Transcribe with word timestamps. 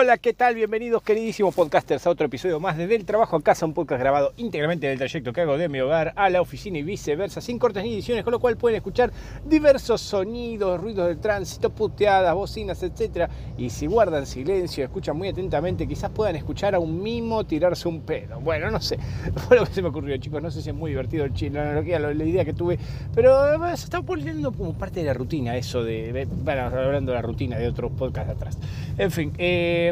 Hola, 0.00 0.16
¿qué 0.16 0.32
tal? 0.32 0.54
Bienvenidos 0.54 1.02
queridísimos 1.02 1.52
podcasters 1.56 2.06
a 2.06 2.10
otro 2.10 2.26
episodio 2.26 2.60
más 2.60 2.76
de 2.76 2.86
Del 2.86 3.04
Trabajo 3.04 3.34
a 3.34 3.42
Casa, 3.42 3.66
un 3.66 3.74
podcast 3.74 4.00
grabado 4.00 4.32
íntegramente 4.36 4.86
del 4.86 4.96
trayecto 4.96 5.32
que 5.32 5.40
hago 5.40 5.58
de 5.58 5.68
mi 5.68 5.80
hogar 5.80 6.12
a 6.14 6.30
la 6.30 6.40
oficina 6.40 6.78
y 6.78 6.84
viceversa, 6.84 7.40
sin 7.40 7.58
cortes 7.58 7.82
ni 7.82 7.94
ediciones, 7.94 8.22
con 8.22 8.30
lo 8.30 8.38
cual 8.38 8.56
pueden 8.56 8.76
escuchar 8.76 9.10
diversos 9.44 10.00
sonidos, 10.00 10.80
ruidos 10.80 11.08
del 11.08 11.18
tránsito, 11.18 11.70
puteadas, 11.70 12.32
bocinas, 12.32 12.80
etc. 12.84 13.28
Y 13.56 13.70
si 13.70 13.88
guardan 13.88 14.24
silencio, 14.24 14.84
escuchan 14.84 15.16
muy 15.16 15.30
atentamente, 15.30 15.88
quizás 15.88 16.12
puedan 16.12 16.36
escuchar 16.36 16.76
a 16.76 16.78
un 16.78 17.02
mimo 17.02 17.44
tirarse 17.44 17.88
un 17.88 18.02
pedo. 18.02 18.38
Bueno, 18.38 18.70
no 18.70 18.80
sé, 18.80 19.00
fue 19.48 19.56
lo 19.56 19.66
que 19.66 19.72
se 19.72 19.82
me 19.82 19.88
ocurrió, 19.88 20.16
chicos, 20.18 20.40
no 20.40 20.52
sé 20.52 20.62
si 20.62 20.68
es 20.68 20.76
muy 20.76 20.92
divertido 20.92 21.24
el 21.24 21.34
chino, 21.34 21.58
la 21.58 21.70
analogía, 21.70 21.98
la 21.98 22.12
idea 22.12 22.44
que 22.44 22.52
tuve, 22.52 22.78
pero 23.16 23.36
se 23.76 23.86
está 23.86 24.00
poniendo 24.02 24.52
como 24.52 24.74
parte 24.74 25.00
de 25.00 25.06
la 25.06 25.14
rutina 25.14 25.56
eso 25.56 25.82
de, 25.82 26.28
bueno, 26.44 26.62
hablando 26.66 27.10
de 27.10 27.16
la 27.16 27.22
rutina 27.22 27.58
de 27.58 27.66
otros 27.66 27.90
podcasts 27.90 28.30
atrás. 28.30 28.58
En 28.96 29.10
fin, 29.10 29.32
eh, 29.38 29.87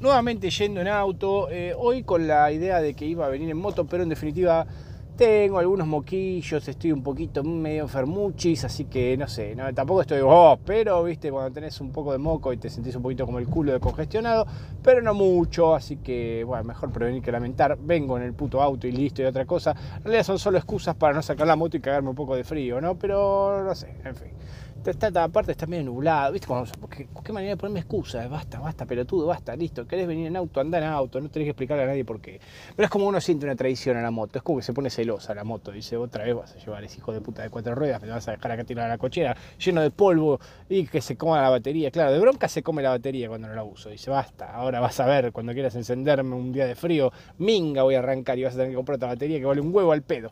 nuevamente 0.00 0.50
yendo 0.50 0.80
en 0.80 0.88
auto, 0.88 1.50
eh, 1.50 1.74
hoy 1.76 2.02
con 2.02 2.26
la 2.26 2.50
idea 2.52 2.80
de 2.80 2.94
que 2.94 3.06
iba 3.06 3.26
a 3.26 3.28
venir 3.28 3.50
en 3.50 3.56
moto, 3.56 3.86
pero 3.86 4.02
en 4.02 4.08
definitiva 4.08 4.66
tengo 5.16 5.58
algunos 5.58 5.86
moquillos, 5.86 6.68
estoy 6.68 6.92
un 6.92 7.02
poquito 7.02 7.42
medio 7.42 7.84
enfermuchis, 7.84 8.64
así 8.64 8.84
que 8.84 9.16
no 9.16 9.26
sé, 9.26 9.56
tampoco 9.74 10.02
estoy, 10.02 10.20
oh, 10.22 10.58
pero 10.62 11.02
viste, 11.04 11.30
cuando 11.32 11.50
tenés 11.50 11.80
un 11.80 11.90
poco 11.90 12.12
de 12.12 12.18
moco 12.18 12.52
y 12.52 12.58
te 12.58 12.68
sentís 12.68 12.94
un 12.96 13.02
poquito 13.02 13.24
como 13.24 13.38
el 13.38 13.46
culo 13.46 13.72
de 13.72 13.80
congestionado, 13.80 14.46
pero 14.82 15.00
no 15.00 15.14
mucho, 15.14 15.74
así 15.74 15.96
que 15.96 16.44
bueno, 16.44 16.64
mejor 16.64 16.92
prevenir 16.92 17.22
que 17.22 17.32
lamentar, 17.32 17.78
vengo 17.80 18.18
en 18.18 18.24
el 18.24 18.34
puto 18.34 18.60
auto 18.60 18.86
y 18.86 18.92
listo 18.92 19.22
y 19.22 19.24
otra 19.24 19.46
cosa, 19.46 19.74
en 19.96 20.04
realidad 20.04 20.24
son 20.24 20.38
solo 20.38 20.58
excusas 20.58 20.94
para 20.94 21.14
no 21.14 21.22
sacar 21.22 21.46
la 21.46 21.56
moto 21.56 21.78
y 21.78 21.80
cagarme 21.80 22.10
un 22.10 22.14
poco 22.14 22.36
de 22.36 22.44
frío, 22.44 22.82
¿no? 22.82 22.98
Pero 22.98 23.64
no 23.64 23.74
sé, 23.74 23.96
en 24.04 24.16
fin 24.16 24.28
está, 24.84 25.08
esta 25.08 25.28
parte 25.28 25.52
está 25.52 25.66
medio 25.66 25.84
nublado, 25.84 26.32
¿viste? 26.32 26.46
¿Qué, 26.90 27.08
¿Qué 27.24 27.32
manera 27.32 27.52
de 27.52 27.56
ponerme 27.56 27.80
excusa? 27.80 28.26
Basta, 28.28 28.60
basta, 28.60 28.86
pelotudo, 28.86 29.26
basta, 29.26 29.56
listo. 29.56 29.86
¿Querés 29.86 30.06
venir 30.06 30.26
en 30.26 30.36
auto? 30.36 30.60
Anda 30.60 30.78
en 30.78 30.84
auto, 30.84 31.20
no 31.20 31.28
tenés 31.28 31.46
que 31.46 31.50
explicarle 31.50 31.84
a 31.84 31.86
nadie 31.86 32.04
por 32.04 32.20
qué. 32.20 32.40
Pero 32.74 32.84
es 32.84 32.90
como 32.90 33.06
uno 33.06 33.20
siente 33.20 33.46
una 33.46 33.56
traición 33.56 33.96
a 33.96 34.02
la 34.02 34.10
moto, 34.10 34.38
es 34.38 34.42
como 34.42 34.58
que 34.58 34.64
se 34.64 34.72
pone 34.72 34.90
celosa 34.90 35.34
la 35.34 35.44
moto. 35.44 35.72
Dice, 35.72 35.96
otra 35.96 36.24
vez 36.24 36.34
vas 36.34 36.54
a 36.54 36.58
llevar 36.58 36.84
ese 36.84 36.98
hijo 36.98 37.12
de 37.12 37.20
puta 37.20 37.42
de 37.42 37.50
cuatro 37.50 37.74
ruedas, 37.74 38.00
me 38.02 38.08
vas 38.08 38.26
a 38.28 38.32
dejar 38.32 38.52
acá 38.52 38.64
tirar 38.64 38.86
a 38.86 38.88
la 38.88 38.98
cochera 38.98 39.36
lleno 39.58 39.82
de 39.82 39.90
polvo 39.90 40.40
y 40.68 40.86
que 40.86 41.00
se 41.00 41.16
coma 41.16 41.40
la 41.40 41.50
batería. 41.50 41.90
Claro, 41.90 42.12
de 42.12 42.18
bronca 42.20 42.48
se 42.48 42.62
come 42.62 42.82
la 42.82 42.90
batería 42.90 43.28
cuando 43.28 43.48
no 43.48 43.54
la 43.54 43.64
uso. 43.64 43.90
Dice, 43.90 44.10
basta, 44.10 44.52
ahora 44.52 44.80
vas 44.80 44.98
a 45.00 45.06
ver, 45.06 45.32
cuando 45.32 45.52
quieras 45.52 45.74
encenderme 45.74 46.34
un 46.34 46.52
día 46.52 46.66
de 46.66 46.74
frío, 46.74 47.12
minga 47.38 47.82
voy 47.82 47.94
a 47.94 47.98
arrancar 47.98 48.38
y 48.38 48.44
vas 48.44 48.54
a 48.54 48.56
tener 48.56 48.70
que 48.70 48.76
comprar 48.76 48.96
otra 48.96 49.08
batería 49.08 49.38
que 49.38 49.44
vale 49.44 49.60
un 49.60 49.74
huevo 49.74 49.92
al 49.92 50.02
pedo. 50.02 50.30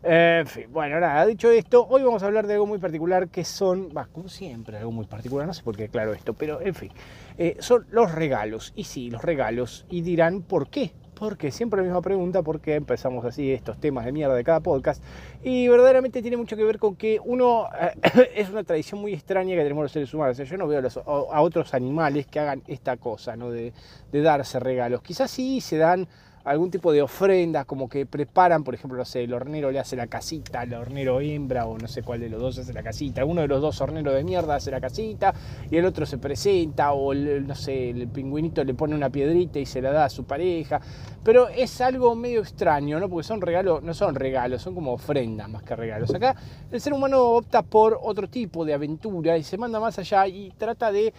En 0.00 0.46
fin, 0.46 0.66
bueno, 0.70 1.00
nada, 1.00 1.26
dicho 1.26 1.50
esto, 1.50 1.84
hoy 1.88 2.02
vamos 2.04 2.22
a 2.22 2.26
hablar 2.26 2.46
de 2.46 2.54
algo 2.54 2.66
muy 2.66 2.78
particular 2.78 3.28
que 3.28 3.44
son, 3.44 3.88
va, 3.96 4.06
como 4.06 4.28
siempre, 4.28 4.76
algo 4.76 4.92
muy 4.92 5.06
particular, 5.06 5.44
no 5.44 5.52
sé 5.52 5.64
por 5.64 5.76
qué 5.76 5.88
claro 5.88 6.14
esto, 6.14 6.34
pero 6.34 6.60
en 6.60 6.72
fin, 6.72 6.92
eh, 7.36 7.56
son 7.58 7.84
los 7.90 8.12
regalos. 8.12 8.72
Y 8.76 8.84
sí, 8.84 9.10
los 9.10 9.22
regalos. 9.22 9.86
Y 9.90 10.02
dirán, 10.02 10.42
¿por 10.42 10.70
qué? 10.70 10.92
Porque 11.14 11.50
siempre 11.50 11.78
la 11.78 11.82
misma 11.82 12.00
pregunta, 12.00 12.42
¿por 12.42 12.60
qué 12.60 12.76
empezamos 12.76 13.24
así 13.24 13.50
estos 13.50 13.80
temas 13.80 14.04
de 14.04 14.12
mierda 14.12 14.36
de 14.36 14.44
cada 14.44 14.60
podcast? 14.60 15.02
Y 15.42 15.66
verdaderamente 15.66 16.22
tiene 16.22 16.36
mucho 16.36 16.56
que 16.56 16.62
ver 16.62 16.78
con 16.78 16.94
que 16.94 17.18
uno 17.24 17.66
es 18.36 18.50
una 18.50 18.62
tradición 18.62 19.00
muy 19.00 19.14
extraña 19.14 19.56
que 19.56 19.62
tenemos 19.62 19.82
los 19.82 19.90
seres 19.90 20.14
humanos. 20.14 20.38
yo 20.38 20.56
no 20.56 20.68
veo 20.68 20.80
a, 21.06 21.42
otros 21.42 21.74
animales 21.74 22.28
que 22.28 22.38
hagan 22.38 22.62
esta 22.68 22.98
cosa, 22.98 23.34
¿no? 23.34 23.50
De, 23.50 23.72
de 24.12 24.22
darse 24.22 24.60
regalos. 24.60 25.02
Quizás 25.02 25.28
sí 25.28 25.60
se 25.60 25.76
dan 25.76 26.06
algún 26.50 26.70
tipo 26.70 26.92
de 26.92 27.02
ofrendas, 27.02 27.66
como 27.66 27.88
que 27.88 28.06
preparan, 28.06 28.64
por 28.64 28.74
ejemplo, 28.74 28.98
no 28.98 29.04
sé, 29.04 29.24
el 29.24 29.32
hornero 29.32 29.70
le 29.70 29.78
hace 29.78 29.96
la 29.96 30.06
casita 30.06 30.60
al 30.60 30.72
hornero 30.74 31.20
hembra, 31.20 31.66
o 31.66 31.78
no 31.78 31.88
sé 31.88 32.02
cuál 32.02 32.20
de 32.20 32.28
los 32.28 32.40
dos 32.40 32.58
hace 32.58 32.72
la 32.72 32.82
casita. 32.82 33.24
Uno 33.24 33.42
de 33.42 33.48
los 33.48 33.60
dos 33.60 33.80
horneros 33.80 34.14
de 34.14 34.24
mierda 34.24 34.56
hace 34.56 34.70
la 34.70 34.80
casita, 34.80 35.34
y 35.70 35.76
el 35.76 35.84
otro 35.84 36.06
se 36.06 36.18
presenta, 36.18 36.92
o 36.92 37.14
no 37.14 37.54
sé, 37.54 37.90
el 37.90 38.08
pingüinito 38.08 38.64
le 38.64 38.74
pone 38.74 38.94
una 38.94 39.10
piedrita 39.10 39.58
y 39.58 39.66
se 39.66 39.82
la 39.82 39.92
da 39.92 40.06
a 40.06 40.10
su 40.10 40.24
pareja. 40.24 40.80
Pero 41.22 41.48
es 41.48 41.80
algo 41.80 42.14
medio 42.14 42.40
extraño, 42.40 42.98
¿no? 42.98 43.08
Porque 43.08 43.26
son 43.26 43.40
regalos, 43.40 43.82
no 43.82 43.92
son 43.92 44.14
regalos, 44.14 44.62
son 44.62 44.74
como 44.74 44.92
ofrendas 44.92 45.48
más 45.48 45.62
que 45.62 45.76
regalos. 45.76 46.14
Acá 46.14 46.34
el 46.70 46.80
ser 46.80 46.92
humano 46.92 47.22
opta 47.22 47.62
por 47.62 47.98
otro 48.02 48.28
tipo 48.28 48.64
de 48.64 48.72
aventura 48.72 49.36
y 49.36 49.42
se 49.42 49.58
manda 49.58 49.78
más 49.80 49.98
allá 49.98 50.26
y 50.26 50.50
trata 50.56 50.90
de 50.90 51.12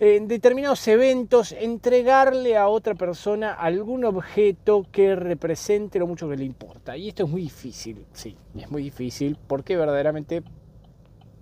en 0.00 0.26
determinados 0.28 0.86
eventos 0.88 1.52
entregarle 1.52 2.56
a 2.56 2.68
otra 2.68 2.94
persona 2.94 3.52
algún 3.52 4.04
objeto 4.04 4.86
que 4.90 5.14
represente 5.14 5.98
lo 5.98 6.06
mucho 6.06 6.28
que 6.28 6.36
le 6.36 6.44
importa. 6.44 6.96
Y 6.96 7.08
esto 7.08 7.24
es 7.24 7.30
muy 7.30 7.42
difícil, 7.42 8.04
sí, 8.12 8.36
es 8.56 8.70
muy 8.70 8.82
difícil 8.82 9.38
porque 9.46 9.76
verdaderamente 9.76 10.42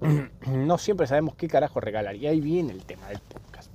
no 0.46 0.78
siempre 0.78 1.06
sabemos 1.06 1.34
qué 1.34 1.48
carajo 1.48 1.80
regalar. 1.80 2.16
Y 2.16 2.26
ahí 2.26 2.40
viene 2.40 2.72
el 2.72 2.84
tema 2.84 3.08
del 3.08 3.20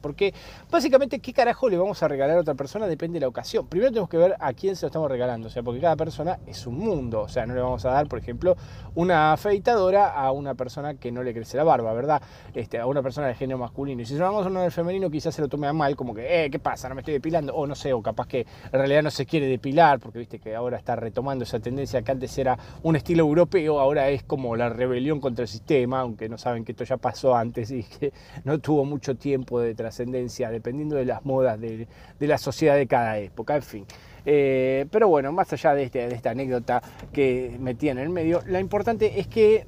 porque 0.07 0.33
básicamente, 0.71 1.19
¿qué 1.19 1.33
carajo 1.33 1.67
le 1.67 1.77
vamos 1.77 2.01
a 2.01 2.07
regalar 2.07 2.37
a 2.37 2.39
otra 2.39 2.53
persona? 2.53 2.87
Depende 2.87 3.17
de 3.17 3.21
la 3.21 3.27
ocasión. 3.27 3.67
Primero 3.67 3.91
tenemos 3.91 4.09
que 4.09 4.15
ver 4.15 4.35
a 4.39 4.53
quién 4.53 4.77
se 4.77 4.85
lo 4.85 4.87
estamos 4.87 5.11
regalando. 5.11 5.47
O 5.47 5.51
sea, 5.51 5.63
porque 5.63 5.81
cada 5.81 5.97
persona 5.97 6.39
es 6.47 6.65
un 6.65 6.77
mundo. 6.77 7.23
O 7.23 7.27
sea, 7.27 7.45
no 7.45 7.53
le 7.53 7.59
vamos 7.59 7.83
a 7.83 7.89
dar, 7.89 8.07
por 8.07 8.19
ejemplo, 8.19 8.55
una 8.95 9.33
afeitadora 9.33 10.13
a 10.13 10.31
una 10.31 10.55
persona 10.55 10.95
que 10.95 11.11
no 11.11 11.23
le 11.23 11.33
crece 11.33 11.57
la 11.57 11.65
barba, 11.65 11.91
¿verdad? 11.91 12.21
Este, 12.53 12.79
a 12.79 12.85
una 12.85 13.03
persona 13.03 13.27
de 13.27 13.35
género 13.35 13.57
masculino. 13.57 14.01
Y 14.01 14.05
si 14.05 14.13
se 14.13 14.19
lo 14.19 14.25
damos 14.25 14.45
a 14.45 14.49
uno 14.49 14.61
del 14.61 14.71
femenino, 14.71 15.09
quizás 15.09 15.35
se 15.35 15.41
lo 15.41 15.49
tome 15.49 15.67
a 15.67 15.73
mal, 15.73 15.97
como 15.97 16.15
que, 16.15 16.45
eh, 16.45 16.49
¿qué 16.49 16.59
pasa? 16.59 16.87
No 16.87 16.95
me 16.95 17.01
estoy 17.01 17.15
depilando. 17.15 17.53
O 17.53 17.67
no 17.67 17.75
sé, 17.75 17.91
o 17.91 18.01
capaz 18.01 18.27
que 18.27 18.41
en 18.71 18.71
realidad 18.71 19.03
no 19.03 19.11
se 19.11 19.25
quiere 19.25 19.47
depilar, 19.47 19.99
porque 19.99 20.19
viste 20.19 20.39
que 20.39 20.55
ahora 20.55 20.77
está 20.77 20.95
retomando 20.95 21.43
esa 21.43 21.59
tendencia 21.59 22.01
que 22.01 22.11
antes 22.13 22.37
era 22.37 22.57
un 22.83 22.95
estilo 22.95 23.23
europeo, 23.23 23.81
ahora 23.81 24.07
es 24.09 24.23
como 24.23 24.55
la 24.55 24.69
rebelión 24.69 25.19
contra 25.19 25.43
el 25.43 25.49
sistema, 25.49 25.99
aunque 25.99 26.29
no 26.29 26.37
saben 26.37 26.63
que 26.63 26.71
esto 26.71 26.85
ya 26.85 26.95
pasó 26.95 27.35
antes 27.35 27.71
y 27.71 27.83
que 27.83 28.13
no 28.45 28.59
tuvo 28.59 28.85
mucho 28.85 29.15
tiempo 29.15 29.59
de 29.59 29.75
dependiendo 30.05 30.95
de 30.95 31.05
las 31.05 31.25
modas 31.25 31.59
de, 31.59 31.87
la 32.19 32.37
sociedad 32.37 32.75
de 32.75 32.87
cada 32.87 33.17
época, 33.17 33.55
en 33.55 33.61
fin. 33.61 33.85
Eh, 34.25 34.85
pero 34.91 35.07
bueno, 35.07 35.31
más 35.31 35.51
allá 35.53 35.73
de, 35.73 35.83
este, 35.83 36.13
esta 36.13 36.31
anécdota 36.31 36.81
que 37.13 37.55
metí 37.59 37.89
en 37.89 37.97
el 37.97 38.09
medio, 38.09 38.41
lo 38.45 38.59
importante 38.59 39.19
es 39.19 39.27
que, 39.27 39.65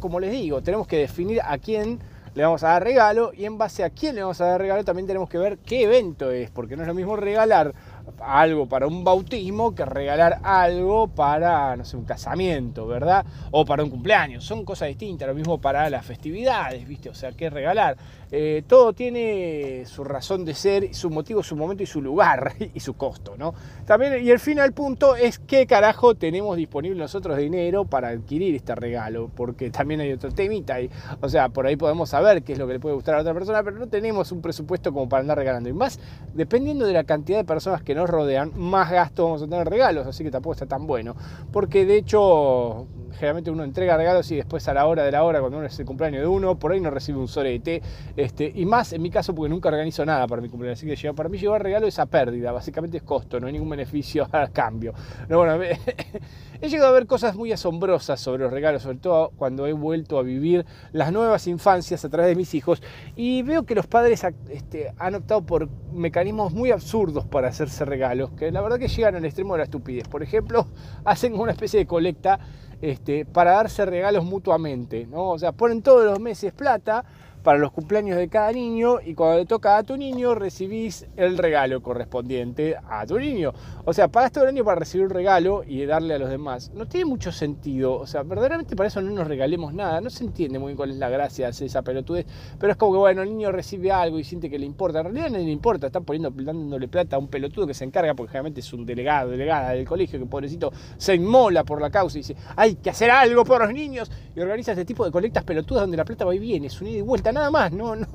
como 0.00 0.20
les 0.20 0.30
digo, 0.32 0.62
tenemos 0.62 0.86
que 0.86 0.98
definir 0.98 1.40
a 1.42 1.58
quién 1.58 1.98
le 2.34 2.42
vamos 2.42 2.64
a 2.64 2.68
dar 2.68 2.82
regalo 2.82 3.32
y 3.32 3.44
en 3.44 3.58
base 3.58 3.84
a 3.84 3.90
quién 3.90 4.16
le 4.16 4.22
vamos 4.22 4.40
a 4.40 4.46
dar 4.46 4.60
regalo 4.60 4.84
también 4.84 5.06
tenemos 5.06 5.28
que 5.28 5.38
ver 5.38 5.58
qué 5.58 5.84
evento 5.84 6.30
es, 6.32 6.50
porque 6.50 6.76
no 6.76 6.82
es 6.82 6.88
lo 6.88 6.94
mismo 6.94 7.16
regalar 7.16 7.72
algo 8.20 8.66
para 8.66 8.86
un 8.86 9.04
bautismo 9.04 9.74
que 9.74 9.84
regalar 9.84 10.40
algo 10.42 11.08
para, 11.08 11.76
no 11.76 11.84
sé, 11.84 11.96
un 11.96 12.04
casamiento, 12.04 12.86
¿verdad? 12.86 13.24
O 13.50 13.64
para 13.64 13.84
un 13.84 13.90
cumpleaños. 13.90 14.44
Son 14.44 14.64
cosas 14.64 14.88
distintas, 14.88 15.28
lo 15.28 15.34
mismo 15.34 15.60
para 15.60 15.88
las 15.90 16.04
festividades, 16.04 16.86
¿viste? 16.86 17.08
O 17.08 17.14
sea, 17.14 17.32
¿qué 17.32 17.50
regalar? 17.50 17.96
Eh, 18.30 18.64
todo 18.66 18.92
tiene 18.92 19.84
su 19.86 20.02
razón 20.02 20.44
de 20.44 20.54
ser, 20.54 20.92
su 20.94 21.08
motivo, 21.08 21.42
su 21.42 21.54
momento 21.54 21.82
y 21.82 21.86
su 21.86 22.02
lugar 22.02 22.54
y 22.74 22.80
su 22.80 22.94
costo, 22.94 23.36
¿no? 23.38 23.54
También, 23.86 24.24
y 24.24 24.30
el 24.30 24.40
final 24.40 24.72
punto 24.72 25.14
es 25.14 25.38
qué 25.38 25.66
carajo 25.66 26.14
tenemos 26.14 26.56
disponible 26.56 26.98
nosotros 26.98 27.36
dinero 27.36 27.84
para 27.84 28.08
adquirir 28.08 28.54
este 28.54 28.74
regalo, 28.74 29.30
porque 29.36 29.70
también 29.70 30.00
hay 30.00 30.12
otro 30.12 30.32
temita 30.32 30.74
ahí. 30.74 30.90
O 31.20 31.28
sea, 31.28 31.48
por 31.48 31.66
ahí 31.66 31.76
podemos 31.76 32.10
saber 32.10 32.42
qué 32.42 32.54
es 32.54 32.58
lo 32.58 32.66
que 32.66 32.74
le 32.74 32.80
puede 32.80 32.94
gustar 32.94 33.14
a 33.14 33.20
otra 33.20 33.34
persona, 33.34 33.62
pero 33.62 33.78
no 33.78 33.86
tenemos 33.86 34.32
un 34.32 34.42
presupuesto 34.42 34.92
como 34.92 35.08
para 35.08 35.20
andar 35.20 35.38
regalando. 35.38 35.68
Y 35.68 35.72
más, 35.72 36.00
dependiendo 36.34 36.86
de 36.86 36.92
la 36.92 37.04
cantidad 37.04 37.38
de 37.38 37.44
personas 37.44 37.82
que 37.82 37.93
nos 37.94 38.08
rodean, 38.08 38.52
más 38.56 38.90
gasto 38.90 39.24
vamos 39.24 39.42
a 39.42 39.46
tener 39.46 39.68
regalos, 39.68 40.06
así 40.06 40.24
que 40.24 40.30
tampoco 40.30 40.52
está 40.52 40.66
tan 40.66 40.86
bueno. 40.86 41.14
Porque 41.52 41.84
de 41.84 41.96
hecho, 41.96 42.86
generalmente 43.14 43.50
uno 43.50 43.64
entrega 43.64 43.96
regalos 43.96 44.30
y 44.30 44.36
después 44.36 44.66
a 44.68 44.74
la 44.74 44.86
hora 44.86 45.04
de 45.04 45.12
la 45.12 45.24
hora, 45.24 45.40
cuando 45.40 45.58
uno 45.58 45.66
es 45.66 45.78
el 45.78 45.86
cumpleaños 45.86 46.20
de 46.20 46.26
uno, 46.26 46.58
por 46.58 46.72
ahí 46.72 46.80
no 46.80 46.90
recibe 46.90 47.18
un 47.18 47.28
sorete. 47.28 47.82
Este, 48.16 48.52
y 48.54 48.66
más 48.66 48.92
en 48.92 49.02
mi 49.02 49.10
caso 49.10 49.34
porque 49.34 49.48
nunca 49.48 49.68
organizo 49.68 50.04
nada 50.04 50.26
para 50.26 50.42
mi 50.42 50.48
cumpleaños. 50.48 50.78
Así 50.78 50.86
que 50.86 51.14
para 51.14 51.28
mí 51.28 51.38
llevar 51.38 51.62
regalo 51.62 51.86
es 51.86 51.98
a 51.98 52.06
pérdida, 52.06 52.52
básicamente 52.52 52.98
es 52.98 53.02
costo, 53.02 53.40
no 53.40 53.46
hay 53.46 53.52
ningún 53.52 53.70
beneficio 53.70 54.28
al 54.32 54.52
cambio. 54.52 54.94
He 56.60 56.68
llegado 56.68 56.90
a 56.90 56.92
ver 56.92 57.06
cosas 57.06 57.36
muy 57.36 57.52
asombrosas 57.52 58.20
sobre 58.20 58.44
los 58.44 58.52
regalos, 58.52 58.82
sobre 58.82 58.98
todo 58.98 59.32
cuando 59.36 59.66
he 59.66 59.72
vuelto 59.72 60.18
a 60.18 60.22
vivir 60.22 60.64
las 60.92 61.12
nuevas 61.12 61.46
infancias 61.46 62.04
a 62.04 62.08
través 62.08 62.30
de 62.30 62.36
mis 62.36 62.54
hijos. 62.54 62.82
Y 63.16 63.42
veo 63.42 63.64
que 63.64 63.74
los 63.74 63.86
padres 63.86 64.24
este, 64.48 64.92
han 64.98 65.14
optado 65.14 65.42
por 65.42 65.68
mecanismos 65.92 66.52
muy 66.52 66.70
absurdos 66.70 67.26
para 67.26 67.48
hacerse 67.48 67.84
regalos, 67.84 68.30
que 68.32 68.50
la 68.50 68.60
verdad 68.60 68.78
que 68.78 68.88
llegan 68.88 69.14
al 69.16 69.24
extremo 69.24 69.54
de 69.54 69.58
la 69.58 69.64
estupidez. 69.64 70.08
Por 70.08 70.22
ejemplo, 70.22 70.66
hacen 71.04 71.34
una 71.34 71.52
especie 71.52 71.78
de 71.80 71.86
colecta 71.86 72.38
este, 72.82 73.24
para 73.24 73.52
darse 73.52 73.84
regalos 73.84 74.24
mutuamente, 74.24 75.06
¿no? 75.06 75.30
O 75.30 75.38
sea, 75.38 75.52
ponen 75.52 75.82
todos 75.82 76.04
los 76.04 76.20
meses 76.20 76.52
plata 76.52 77.04
para 77.44 77.58
los 77.58 77.70
cumpleaños 77.72 78.16
de 78.16 78.28
cada 78.28 78.50
niño 78.50 79.00
y 79.04 79.14
cuando 79.14 79.38
le 79.38 79.46
toca 79.46 79.76
a 79.76 79.82
tu 79.82 79.98
niño 79.98 80.34
recibís 80.34 81.06
el 81.14 81.36
regalo 81.36 81.82
correspondiente 81.82 82.74
a 82.88 83.06
tu 83.06 83.18
niño. 83.18 83.52
O 83.84 83.92
sea, 83.92 84.08
pagas 84.08 84.32
todo 84.32 84.44
el 84.44 84.50
año 84.50 84.64
para 84.64 84.80
recibir 84.80 85.06
un 85.06 85.10
regalo 85.10 85.62
y 85.62 85.84
darle 85.84 86.14
a 86.14 86.18
los 86.18 86.30
demás. 86.30 86.72
No 86.74 86.86
tiene 86.86 87.04
mucho 87.04 87.30
sentido. 87.32 87.96
O 87.98 88.06
sea, 88.06 88.22
verdaderamente 88.22 88.74
para 88.74 88.88
eso 88.88 89.02
no 89.02 89.10
nos 89.10 89.28
regalemos 89.28 89.74
nada. 89.74 90.00
No 90.00 90.08
se 90.08 90.24
entiende 90.24 90.58
muy 90.58 90.68
bien 90.68 90.76
cuál 90.78 90.90
es 90.90 90.96
la 90.96 91.10
gracia 91.10 91.50
de 91.50 91.66
esa 91.66 91.82
pelotudez. 91.82 92.26
Pero 92.58 92.72
es 92.72 92.78
como 92.78 92.92
que, 92.92 92.98
bueno, 92.98 93.20
el 93.20 93.28
niño 93.28 93.52
recibe 93.52 93.92
algo 93.92 94.18
y 94.18 94.24
siente 94.24 94.48
que 94.48 94.58
le 94.58 94.64
importa. 94.64 95.00
En 95.00 95.04
realidad 95.04 95.28
no 95.28 95.36
le 95.36 95.50
importa. 95.50 95.88
Están 95.88 96.04
poniendo, 96.04 96.30
dándole 96.30 96.88
plata 96.88 97.16
a 97.16 97.18
un 97.18 97.28
pelotudo 97.28 97.66
que 97.66 97.74
se 97.74 97.84
encarga, 97.84 98.14
porque 98.14 98.30
generalmente 98.30 98.60
es 98.60 98.72
un 98.72 98.86
delegado, 98.86 99.30
delegada 99.30 99.72
del 99.72 99.86
colegio, 99.86 100.18
que 100.18 100.24
pobrecito 100.24 100.72
se 100.96 101.14
inmola 101.14 101.62
por 101.62 101.78
la 101.78 101.90
causa 101.90 102.16
y 102.16 102.22
dice, 102.22 102.36
hay 102.56 102.76
que 102.76 102.88
hacer 102.88 103.10
algo 103.10 103.44
por 103.44 103.60
los 103.60 103.72
niños. 103.74 104.10
Y 104.34 104.40
organiza 104.40 104.72
este 104.72 104.86
tipo 104.86 105.04
de 105.04 105.10
colectas 105.10 105.44
pelotudas 105.44 105.82
donde 105.82 105.98
la 105.98 106.06
plata 106.06 106.24
va 106.24 106.34
y 106.34 106.38
viene. 106.38 106.68
Es 106.68 106.80
un 106.80 106.86
ida 106.86 107.00
y 107.00 107.02
vuelta 107.02 107.33
nada 107.34 107.50
más. 107.50 107.72
No, 107.72 107.94
no, 107.94 108.06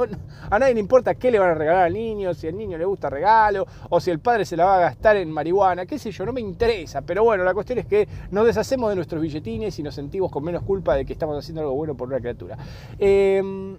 A 0.49 0.57
nadie 0.57 0.73
le 0.73 0.79
importa 0.79 1.15
qué 1.15 1.29
le 1.29 1.37
van 1.37 1.51
a 1.51 1.53
regalar 1.53 1.85
al 1.85 1.93
niño, 1.93 2.33
si 2.33 2.47
al 2.47 2.57
niño 2.57 2.77
le 2.77 2.85
gusta 2.85 3.09
regalo, 3.09 3.67
o 3.89 3.99
si 3.99 4.09
el 4.09 4.19
padre 4.19 4.45
se 4.45 4.57
la 4.57 4.65
va 4.65 4.77
a 4.77 4.79
gastar 4.79 5.17
en 5.17 5.31
marihuana, 5.31 5.85
qué 5.85 5.99
sé 5.99 6.11
yo, 6.11 6.25
no 6.25 6.33
me 6.33 6.41
interesa. 6.41 7.01
Pero 7.01 7.23
bueno, 7.23 7.43
la 7.43 7.53
cuestión 7.53 7.79
es 7.79 7.85
que 7.85 8.07
nos 8.31 8.45
deshacemos 8.45 8.89
de 8.89 8.95
nuestros 8.95 9.21
billetines 9.21 9.77
y 9.77 9.83
nos 9.83 9.93
sentimos 9.93 10.31
con 10.31 10.43
menos 10.43 10.63
culpa 10.63 10.95
de 10.95 11.05
que 11.05 11.13
estamos 11.13 11.37
haciendo 11.37 11.61
algo 11.61 11.73
bueno 11.73 11.95
por 11.95 12.07
una 12.07 12.19
criatura. 12.19 12.57
Eh, 12.97 13.77